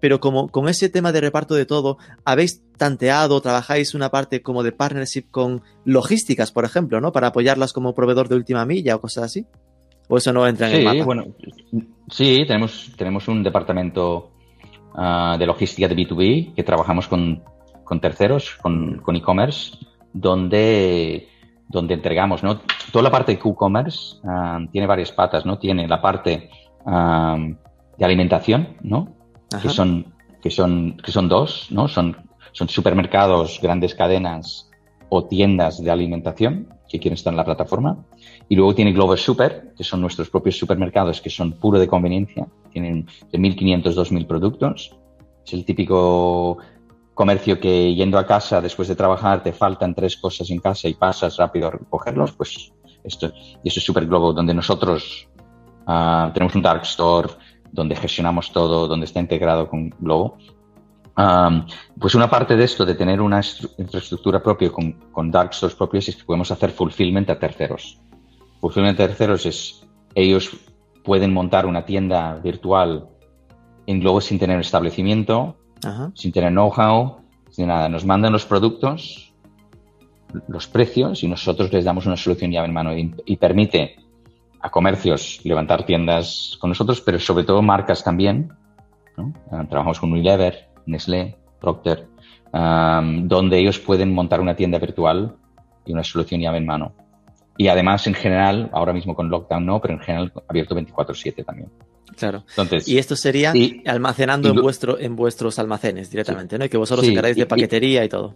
[0.00, 4.62] pero como con ese tema de reparto de todo, ¿habéis tanteado, trabajáis una parte como
[4.62, 7.12] de partnership con logísticas, por ejemplo, ¿no?
[7.12, 9.46] Para apoyarlas como proveedor de última milla o cosas así?
[10.08, 11.04] ¿O eso no entra en el Sí, mapa?
[11.04, 11.24] bueno,
[12.10, 14.30] sí, tenemos, tenemos un departamento
[14.94, 17.42] ah, de logística de B2B que trabajamos con,
[17.84, 19.78] con terceros, con con e-commerce,
[20.12, 21.28] donde,
[21.68, 22.60] donde entregamos, ¿no?
[22.92, 25.58] Toda la parte de Q-commerce ah, tiene varias patas, ¿no?
[25.58, 26.50] Tiene la parte
[26.86, 27.36] ah,
[27.98, 29.08] de alimentación, ¿no?
[29.52, 29.62] Ajá.
[29.62, 31.88] que son, que son, que son dos, ¿no?
[31.88, 32.16] Son,
[32.52, 34.70] son supermercados, grandes cadenas
[35.08, 38.04] o tiendas de alimentación que quieren estar en la plataforma.
[38.48, 42.46] Y luego tiene Glover Super, que son nuestros propios supermercados, que son puro de conveniencia.
[42.70, 44.96] Tienen de 1.500, 2.000 productos.
[45.46, 46.58] Es el típico
[47.14, 50.94] comercio que yendo a casa después de trabajar te faltan tres cosas en casa y
[50.94, 52.32] pasas rápido a recogerlos.
[52.32, 52.72] Pues
[53.02, 53.32] esto,
[53.62, 55.28] y eso es Super Globo, donde nosotros
[55.86, 57.30] ah, tenemos un dark store,
[57.72, 60.36] donde gestionamos todo, donde está integrado con Globo.
[62.00, 65.76] Pues una parte de esto, de tener una estru- infraestructura propia con, con dark stores
[65.76, 68.00] propios, es que podemos hacer fulfillment a terceros.
[68.64, 70.56] Fulfillment a terceros es, ellos
[71.04, 73.10] pueden montar una tienda virtual
[73.86, 76.10] en Globo sin tener establecimiento, Ajá.
[76.14, 77.18] sin tener know-how,
[77.50, 77.90] sin nada.
[77.90, 79.34] Nos mandan los productos,
[80.48, 83.96] los precios y nosotros les damos una solución llave en mano y, y permite
[84.62, 88.50] a comercios levantar tiendas con nosotros, pero sobre todo marcas también.
[89.18, 89.34] ¿no?
[89.50, 92.08] Ah, trabajamos con Unilever, Nestlé, Procter,
[92.50, 95.36] donde ellos pueden montar una tienda virtual
[95.84, 97.03] y una solución llave en mano.
[97.56, 101.68] Y además, en general, ahora mismo con lockdown no, pero en general abierto 24/7 también.
[102.16, 102.44] Claro.
[102.50, 106.64] Entonces, Y esto sería Y- almacenando y en, vuestro, en vuestros almacenes directamente, ¿no?
[106.64, 108.34] Y que vosotros Sí, encargáis de y- paquetería y todo.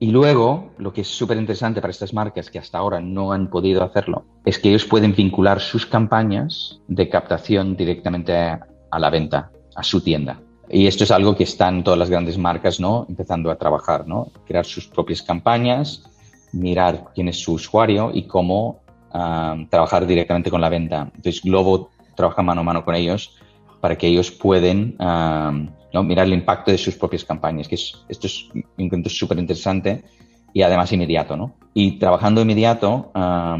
[0.00, 3.50] Y luego, lo que es súper interesante para estas marcas que hasta ahora no han
[3.50, 9.10] podido hacerlo, es que ellos pueden vincular sus campañas de captación directamente a, a la
[9.10, 10.40] venta, a su tienda.
[10.70, 13.06] Y esto es algo que están todas las grandes marcas, ¿no?
[13.08, 14.28] Empezando a trabajar, ¿no?
[14.46, 16.04] Crear sus propias campañas,
[16.52, 18.80] mirar quién es su usuario y cómo
[19.12, 21.10] ah, trabajar directamente con la venta.
[21.14, 23.36] Entonces, Globo trabaja mano a mano con ellos
[23.80, 25.52] para que ellos pueden ah,
[25.92, 26.02] ¿no?
[26.02, 30.04] mirar el impacto de sus propias campañas, que es, esto es me encuentro súper interesante
[30.52, 31.54] y además inmediato, ¿no?
[31.74, 33.58] Y trabajando inmediato, ah,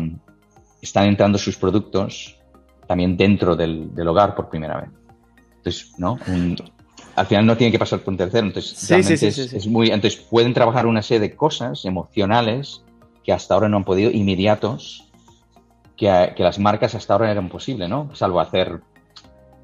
[0.80, 2.36] están entrando sus productos
[2.86, 4.90] también dentro del, hogar por primera vez.
[5.58, 6.18] Entonces, ¿no?
[6.26, 6.56] Un-
[7.18, 9.48] al final no tiene que pasar por un tercero, entonces Sí, realmente sí, es, sí,
[9.48, 9.56] sí.
[9.56, 12.82] es muy, entonces pueden trabajar una serie de cosas emocionales
[13.24, 15.04] que hasta ahora no han podido, inmediatos,
[15.96, 18.14] que, que las marcas hasta ahora eran posible, ¿no?
[18.14, 18.80] Salvo hacer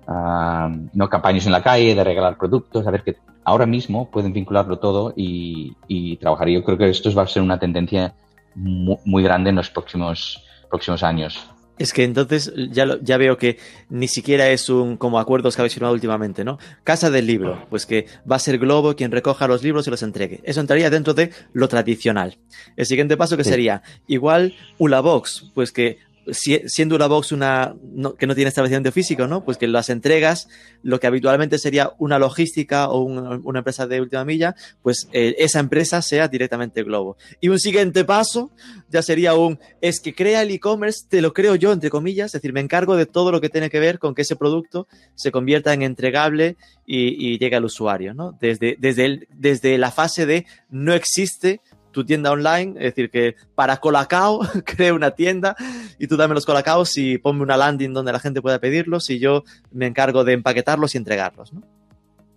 [0.06, 4.32] ah, no campañas en la calle, de regalar productos, a ver que ahora mismo pueden
[4.32, 6.48] vincularlo todo y, y trabajar.
[6.48, 8.14] Y yo creo que esto va a ser una tendencia
[8.54, 11.48] mu- muy, grande en los próximos, próximos años.
[11.78, 13.58] Es que entonces ya, lo- ya veo que
[13.90, 16.58] ni siquiera es un como acuerdos que habéis firmado últimamente, ¿no?
[16.84, 20.02] Casa del libro, pues que va a ser Globo quien recoja los libros y los
[20.04, 20.40] entregue.
[20.44, 22.38] Eso entraría dentro de lo tradicional.
[22.76, 23.50] El siguiente paso que Sí.
[23.50, 25.98] sería igual Ulabox, pues que
[26.32, 29.44] si- siendo Ulabox una no- que no tiene establecimiento físico, ¿no?
[29.44, 30.48] Pues que las entregas,
[30.82, 35.34] lo que habitualmente sería una logística o una, una empresa de última milla, pues eh,
[35.38, 37.16] esa empresa sea directamente Globo.
[37.40, 38.50] Y un siguiente paso
[38.90, 42.32] ya sería un, es que crea el e-commerce, te lo creo yo, entre comillas, es
[42.40, 45.30] decir, me encargo de todo lo que tiene que ver con que ese producto se
[45.30, 46.56] convierta en entregable
[46.86, 48.36] y, llegue al usuario, ¿no?
[48.40, 51.60] Desde, desde, desde la fase de no existe
[51.94, 55.56] tu tienda online, es decir, que para Colacao cree una tienda
[55.98, 59.18] y tú dame los Colacaos y ponme una landing donde la gente pueda pedirlos y
[59.18, 61.62] yo me encargo de empaquetarlos y entregarlos, ¿no?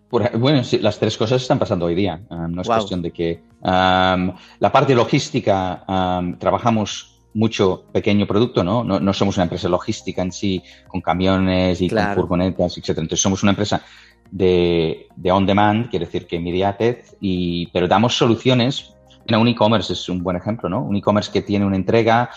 [0.09, 2.21] Bueno, sí, las tres cosas están pasando hoy día.
[2.29, 2.77] Um, no es Wow.
[2.77, 8.85] cuestión de que um, la parte logística um, trabajamos mucho pequeño producto, ¿no?
[8.85, 9.01] ¿no?
[9.01, 12.07] no somos una empresa logística en sí con camiones y Claro.
[12.15, 13.01] con furgonetas, etcétera.
[13.03, 13.81] Entonces somos una empresa
[14.31, 18.93] de, de on demand, quiere decir que inmediatez, y, pero damos soluciones.
[19.27, 20.81] Mira, un e-commerce es un buen ejemplo, ¿no?
[20.83, 22.29] Un e-commerce que tiene una entrega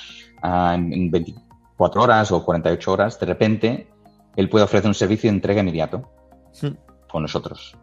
[0.42, 3.88] ah, en en 24 horas o 48 horas, de repente,
[4.36, 6.10] él puede ofrecer un servicio de entrega inmediato
[6.62, 6.74] Hmm.
[7.08, 7.76] con nosotros.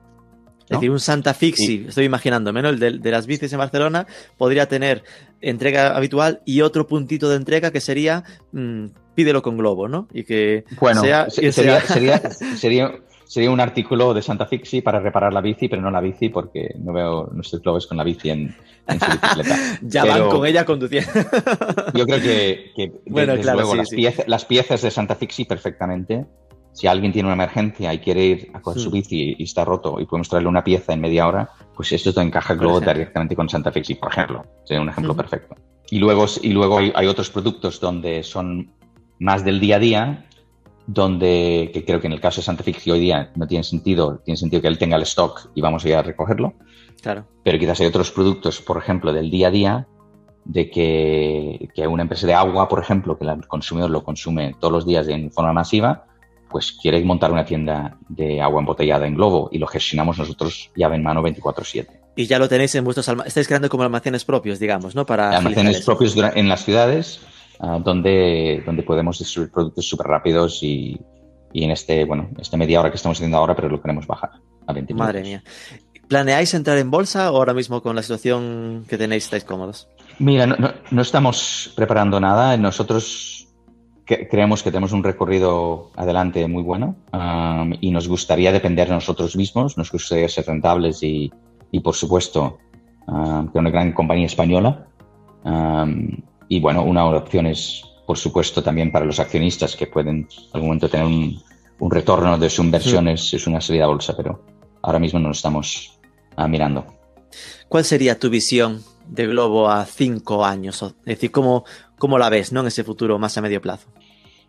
[0.70, 2.68] Es decir, un Santa Fixi, estoy imaginándome, ¿no?
[2.68, 4.06] El de, de las bicis en Barcelona
[4.38, 5.02] podría tener
[5.40, 10.10] entrega habitual y otro puntito de entrega que sería mm, pídelo con globo, ¿no?
[10.14, 12.20] Y que Bueno, sea, se- que sería, sea- sería,
[12.58, 12.92] sería,
[13.28, 16.74] sería un artículo de Santa Fixi para reparar la bici, pero no la bici porque
[16.80, 18.56] no veo nuestros globos con la bici en,
[18.88, 19.56] en su bicicleta.
[19.82, 21.12] ya Pero van con ella conduciendo.
[21.94, 23.96] Yo creo que, que Bueno, desde claro, luego sí, las, sí.
[23.98, 26.26] pieza- las piezas de Santa Fixi perfectamente.
[26.74, 28.94] Si alguien tiene una emergencia y quiere ir a coger su Mm.
[28.94, 32.22] bici y está roto y podemos traerle una pieza en media hora, pues esto te
[32.22, 34.46] encaja luego directamente con Santa Fixi, por ejemplo.
[34.64, 35.18] Sería un ejemplo Ujú.
[35.22, 35.56] perfecto.
[35.90, 38.70] Y luego, y luego hay, hay otros productos donde son
[39.20, 40.26] más del día a día,
[40.88, 44.22] donde que creo que en el caso de Santa Fixi hoy día no tiene sentido,
[44.24, 46.54] tiene sentido que él tenga el stock y vamos a ir a recogerlo
[47.02, 47.28] claro.
[47.44, 49.88] pero quizás hay otros productos, por ejemplo, del día a día,
[50.46, 54.72] de que, que una empresa de agua, por ejemplo, que el consumidor lo consume todos
[54.72, 56.06] los días en forma masiva,
[56.50, 60.96] pues quiere montar una tienda de agua embotellada en Globo y lo gestionamos nosotros llave
[60.96, 61.88] en mano 24/7.
[62.16, 63.32] Y ya lo tenéis en vuestros almacenes.
[63.32, 65.06] Estáis creando como almacenes propios, digamos, ¿no?
[65.06, 67.20] Para Almacenes propios en las ciudades
[67.60, 71.00] ah, donde, donde podemos distribuir productos súper rápidos y,
[71.54, 74.32] y en este, bueno, esta media hora que estamos haciendo ahora, pero lo queremos bajar
[74.66, 75.44] a 20 Madre minutos.
[75.44, 75.80] mía.
[76.08, 79.90] ¿Planeáis entrar en bolsa o ahora mismo con la situación que tenéis estáis cómodos?
[80.20, 82.56] Mira, no, no- no estamos preparando nada.
[82.56, 83.48] Nosotros
[84.06, 88.94] que- creemos que tenemos un recorrido adelante muy bueno um, y nos gustaría depender de
[88.94, 91.30] nosotros mismos, nos gustaría ser rentables y,
[91.72, 92.58] y, por supuesto,
[93.08, 94.88] um, que una gran compañía española.
[95.44, 100.50] Um, y bueno, una opción es, por supuesto, también para los accionistas que pueden en
[100.54, 101.42] algún momento tener un,
[101.80, 104.44] un retorno de sus inversiones, es una salida a bolsa, pero
[104.82, 106.00] ahora mismo no lo estamos
[106.36, 106.86] ah, mirando.
[107.68, 110.82] ¿Cuál sería tu visión de Globo a cinco años?
[110.82, 111.66] Es decir, ¿cómo,
[111.98, 112.62] cómo la ves, ¿no?
[112.62, 113.90] En ese futuro más a medio plazo.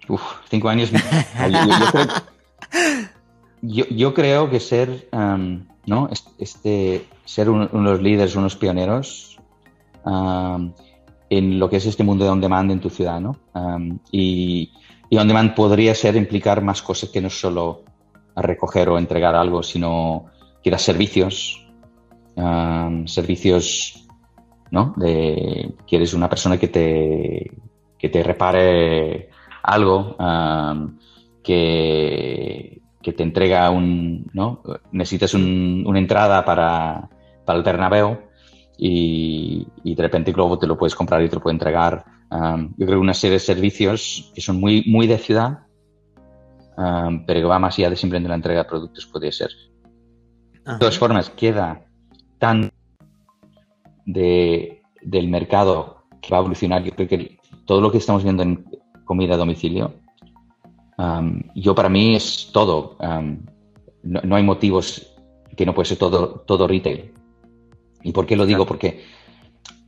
[0.09, 0.91] Uf, cinco años.
[0.91, 0.99] yo,
[1.51, 2.07] yo- creo,
[3.63, 6.09] yo- yo creo que ser, um, ¿no?
[6.11, 9.39] Es- Este, ser un- unos líderes, unos pioneros
[10.05, 10.73] um,
[11.31, 13.37] en lo que es este mundo de on demand en tu ciudad, ¿no?
[13.55, 14.73] Um, y,
[15.11, 17.83] y on demand podría ser implicar más cosas que no solo
[18.37, 20.27] recoger o entregar algo, sino
[20.65, 21.67] dar servicios,
[23.07, 24.07] servicios,
[24.71, 24.93] ¿no?
[24.97, 27.51] De que eres una persona que te,
[27.99, 29.31] que te repare
[29.63, 30.15] algo
[31.43, 34.63] que, que te entrega un, ¿no?
[34.93, 37.09] Necesitas un- una entrada para,
[37.45, 38.19] para el Bernabéu
[38.79, 42.05] y, y de repente Globo te lo puedes comprar y te lo puede entregar.
[42.31, 45.67] Um, yo creo que una serie de servicios que son muy, muy de ciudad,
[46.77, 49.51] um, pero que va más allá de simplemente la entrega de productos, podría ser.
[50.65, 50.75] Ajá.
[50.75, 51.85] De todas formas, queda
[52.39, 52.71] tan
[54.07, 56.85] de, del mercado que va a evolucionar.
[56.85, 58.65] Yo creo que todo lo que estamos viendo en
[59.05, 59.95] comida a domicilio,
[60.99, 62.97] um, yo para mí es todo.
[64.05, 65.17] No, no hay motivos
[65.57, 67.13] que no puede ser todo, todo retail.
[68.03, 68.67] ¿Y por qué lo digo?
[68.67, 69.05] Porque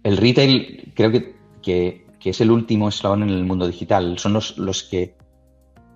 [0.03, 4.19] el retail creo que, que, que es el último eslabón en el mundo digital.
[4.19, 5.15] Son los, los que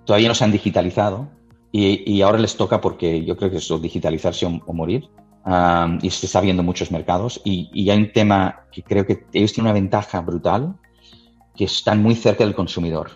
[0.05, 1.29] todavía no se han digitalizado
[1.73, 5.09] y, y ahora les toca porque yo creo que es o digitalizarse o, o morir.
[5.47, 7.39] Um, y se está viendo en muchos mercados.
[7.45, 10.75] Y, y hay un tema que creo que ellos tienen una ventaja brutal,
[11.55, 13.11] que están muy cerca del consumidor.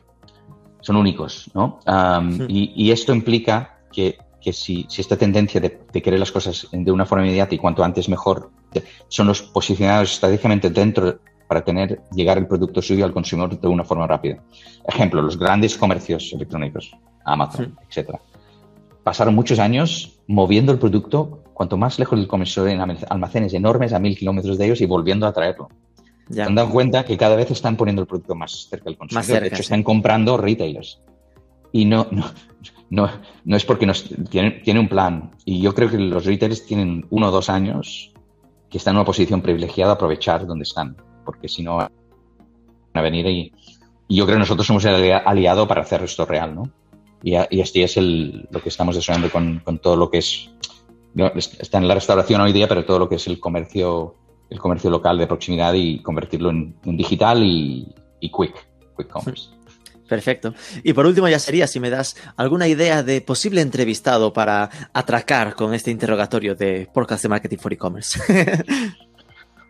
[0.83, 1.81] Son únicos, ¿no?
[1.87, 2.45] Um, Sí.
[2.49, 4.19] y, y esto implica que,
[4.49, 7.59] que si, si esta tendencia de, de querer las cosas de una forma inmediata y
[7.59, 8.51] cuanto antes mejor,
[9.09, 13.85] son los posicionados estratégicamente dentro para tener llegar el producto suyo al consumidor de una
[13.85, 14.43] forma rápida.
[14.87, 18.20] Ejemplo, los grandes comercios electrónicos, Amazon, etcétera
[19.09, 23.99] pasaron muchos años moviendo el producto cuanto más lejos del comercio en almacenes enormes a
[23.99, 25.70] mil kilómetros de ellos y volviendo a traerlo.
[26.29, 26.45] Ya.
[26.45, 29.20] Se han dado cuenta que cada vez están poniendo el producto más cerca del consumidor.
[29.20, 29.62] Más cerca, de hecho, sí.
[29.62, 31.01] están comprando retailers.
[31.73, 32.24] Y no, no,
[32.90, 33.11] no,
[33.45, 35.31] no es porque nos, tienen, tienen un plan.
[35.45, 38.12] Y yo creo que los retailers tienen uno o dos años
[38.70, 40.97] que están en una posición privilegiada aprovechar donde están.
[41.24, 41.90] Porque si no, van
[42.95, 43.53] a venir y,
[44.09, 46.70] y yo creo que nosotros somos el alia- aliado para hacer esto real, ¿no?
[47.23, 50.51] Y, y este es el, lo que estamos desarrollando con, con todo lo que es,
[51.59, 54.15] está en la restauración hoy día, pero todo lo que es el comercio,
[54.51, 59.51] el comercio local de proximidad y convertirlo en, en digital y quick, quick commerce.
[60.09, 60.55] Perfecto.
[60.82, 65.55] Y por último ya sería si me das alguna idea de posible entrevistado para atracar
[65.55, 68.18] con este interrogatorio de Podcast de Marketing for E-Commerce.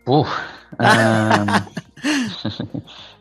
[0.06, 0.28] Uf,
[0.78, 1.47] um,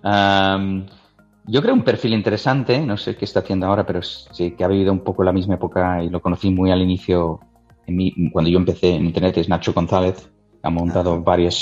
[0.03, 0.85] um,
[1.47, 4.67] yo creo un perfil interesante, no sé qué está haciendo ahora, pero sí que ha
[4.67, 7.39] vivido un poco la misma época y lo conocí muy al inicio,
[7.87, 10.29] en mi- cuando yo empecé en Internet, es Nacho González.
[10.63, 11.21] Ha montado Ajá.
[11.25, 11.55] varias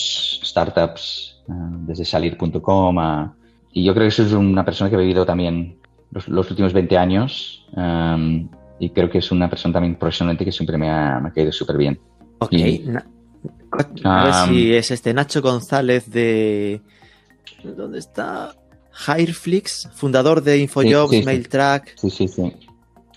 [0.44, 1.54] startups, uh,
[1.88, 3.34] desde salir.com a...
[3.78, 5.78] Y yo creo que eso es una persona que ha vivido también
[6.12, 8.50] los, los últimos 20 años um,
[8.80, 11.52] y creo que es una persona también profesionalmente que siempre me ha, me ha caído
[11.52, 12.00] súper bien.
[12.40, 12.54] ok.
[12.54, 13.06] Y- Na-
[14.06, 16.82] a ver Um, si es este Nacho González de...
[17.64, 18.56] ¿Dónde está?
[19.18, 21.26] Hireflix, fundador de Infojobs, Sí, sí, sí.
[21.26, 21.94] MailTrack.
[21.98, 22.54] Sí, sí, sí.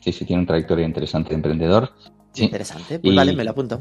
[0.01, 1.93] Sí, sí, tiene una trayectoria interesante de emprendedor.
[2.33, 2.45] Sí.
[2.45, 2.99] Interesante.
[2.99, 3.79] Pues Y- vale, me lo apunto.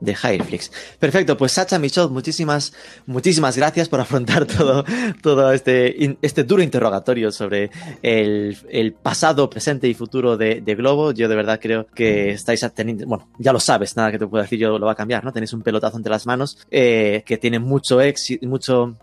[0.00, 0.72] De Hireflix.
[0.98, 2.72] Perfecto, pues Sacha Michaud, muchísimas,
[3.06, 4.84] muchísimas gracias por afrontar todo,
[5.22, 7.70] todo este, este duro interrogatorio sobre
[8.02, 11.12] el, el pasado, presente y futuro de, de, Globo.
[11.12, 14.44] Yo de verdad creo que estáis teniendo, bueno, ya lo sabes, nada que te pueda
[14.44, 15.32] decir yo lo va a cambiar, ¿no?
[15.32, 18.96] Tenéis un pelotazo entre las manos eh, que tiene mucho éxito, mucho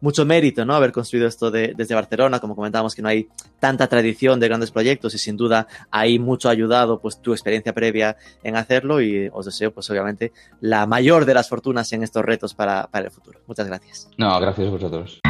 [0.00, 0.74] mucho mérito, ¿no?
[0.74, 3.28] Haber construido esto desde Barcelona, como comentábamos que no hay
[3.60, 7.72] tanta tradición de grandes proyectos y sin duda ahí mucho ha ayudado pues tu experiencia
[7.72, 12.24] previa en hacerlo y os deseo pues obviamente la mayor de las fortunas en estos
[12.24, 13.40] retos para, para el futuro.
[13.46, 14.08] Muchas gracias.
[14.16, 15.20] No, gracias a vosotros.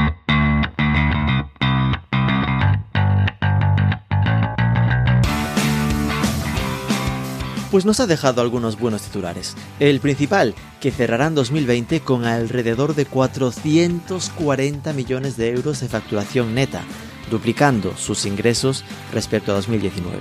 [7.71, 9.55] Pues nos ha dejado algunos buenos titulares.
[9.79, 16.55] El principal, que cerrará en 2020 con alrededor de 440 millones de euros de facturación
[16.55, 16.83] neta,
[17.31, 20.19] duplicando sus ingresos respecto a 2019,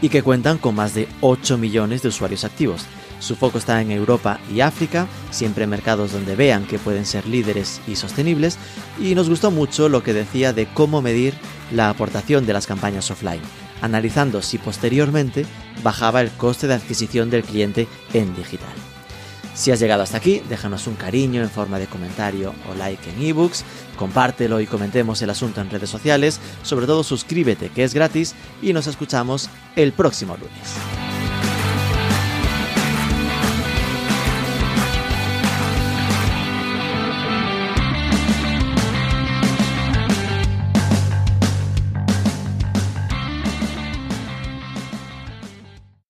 [0.00, 2.86] y que cuentan con más de 8 millones de usuarios activos.
[3.20, 7.26] Su foco está en Europa y África, siempre en mercados donde vean que pueden ser
[7.26, 8.56] líderes y sostenibles,
[9.00, 11.34] y nos gustó mucho lo que decía de cómo medir
[11.72, 13.42] la aportación de las campañas offline
[13.80, 15.46] analizando si posteriormente
[15.82, 18.68] bajaba el coste de adquisición del cliente en digital.
[19.54, 23.20] Si has llegado hasta aquí, déjanos un cariño en forma de comentario o like en
[23.20, 23.64] ebooks,
[23.96, 28.72] compártelo y comentemos el asunto en redes sociales, sobre todo suscríbete que es gratis y
[28.72, 31.17] nos escuchamos el próximo lunes.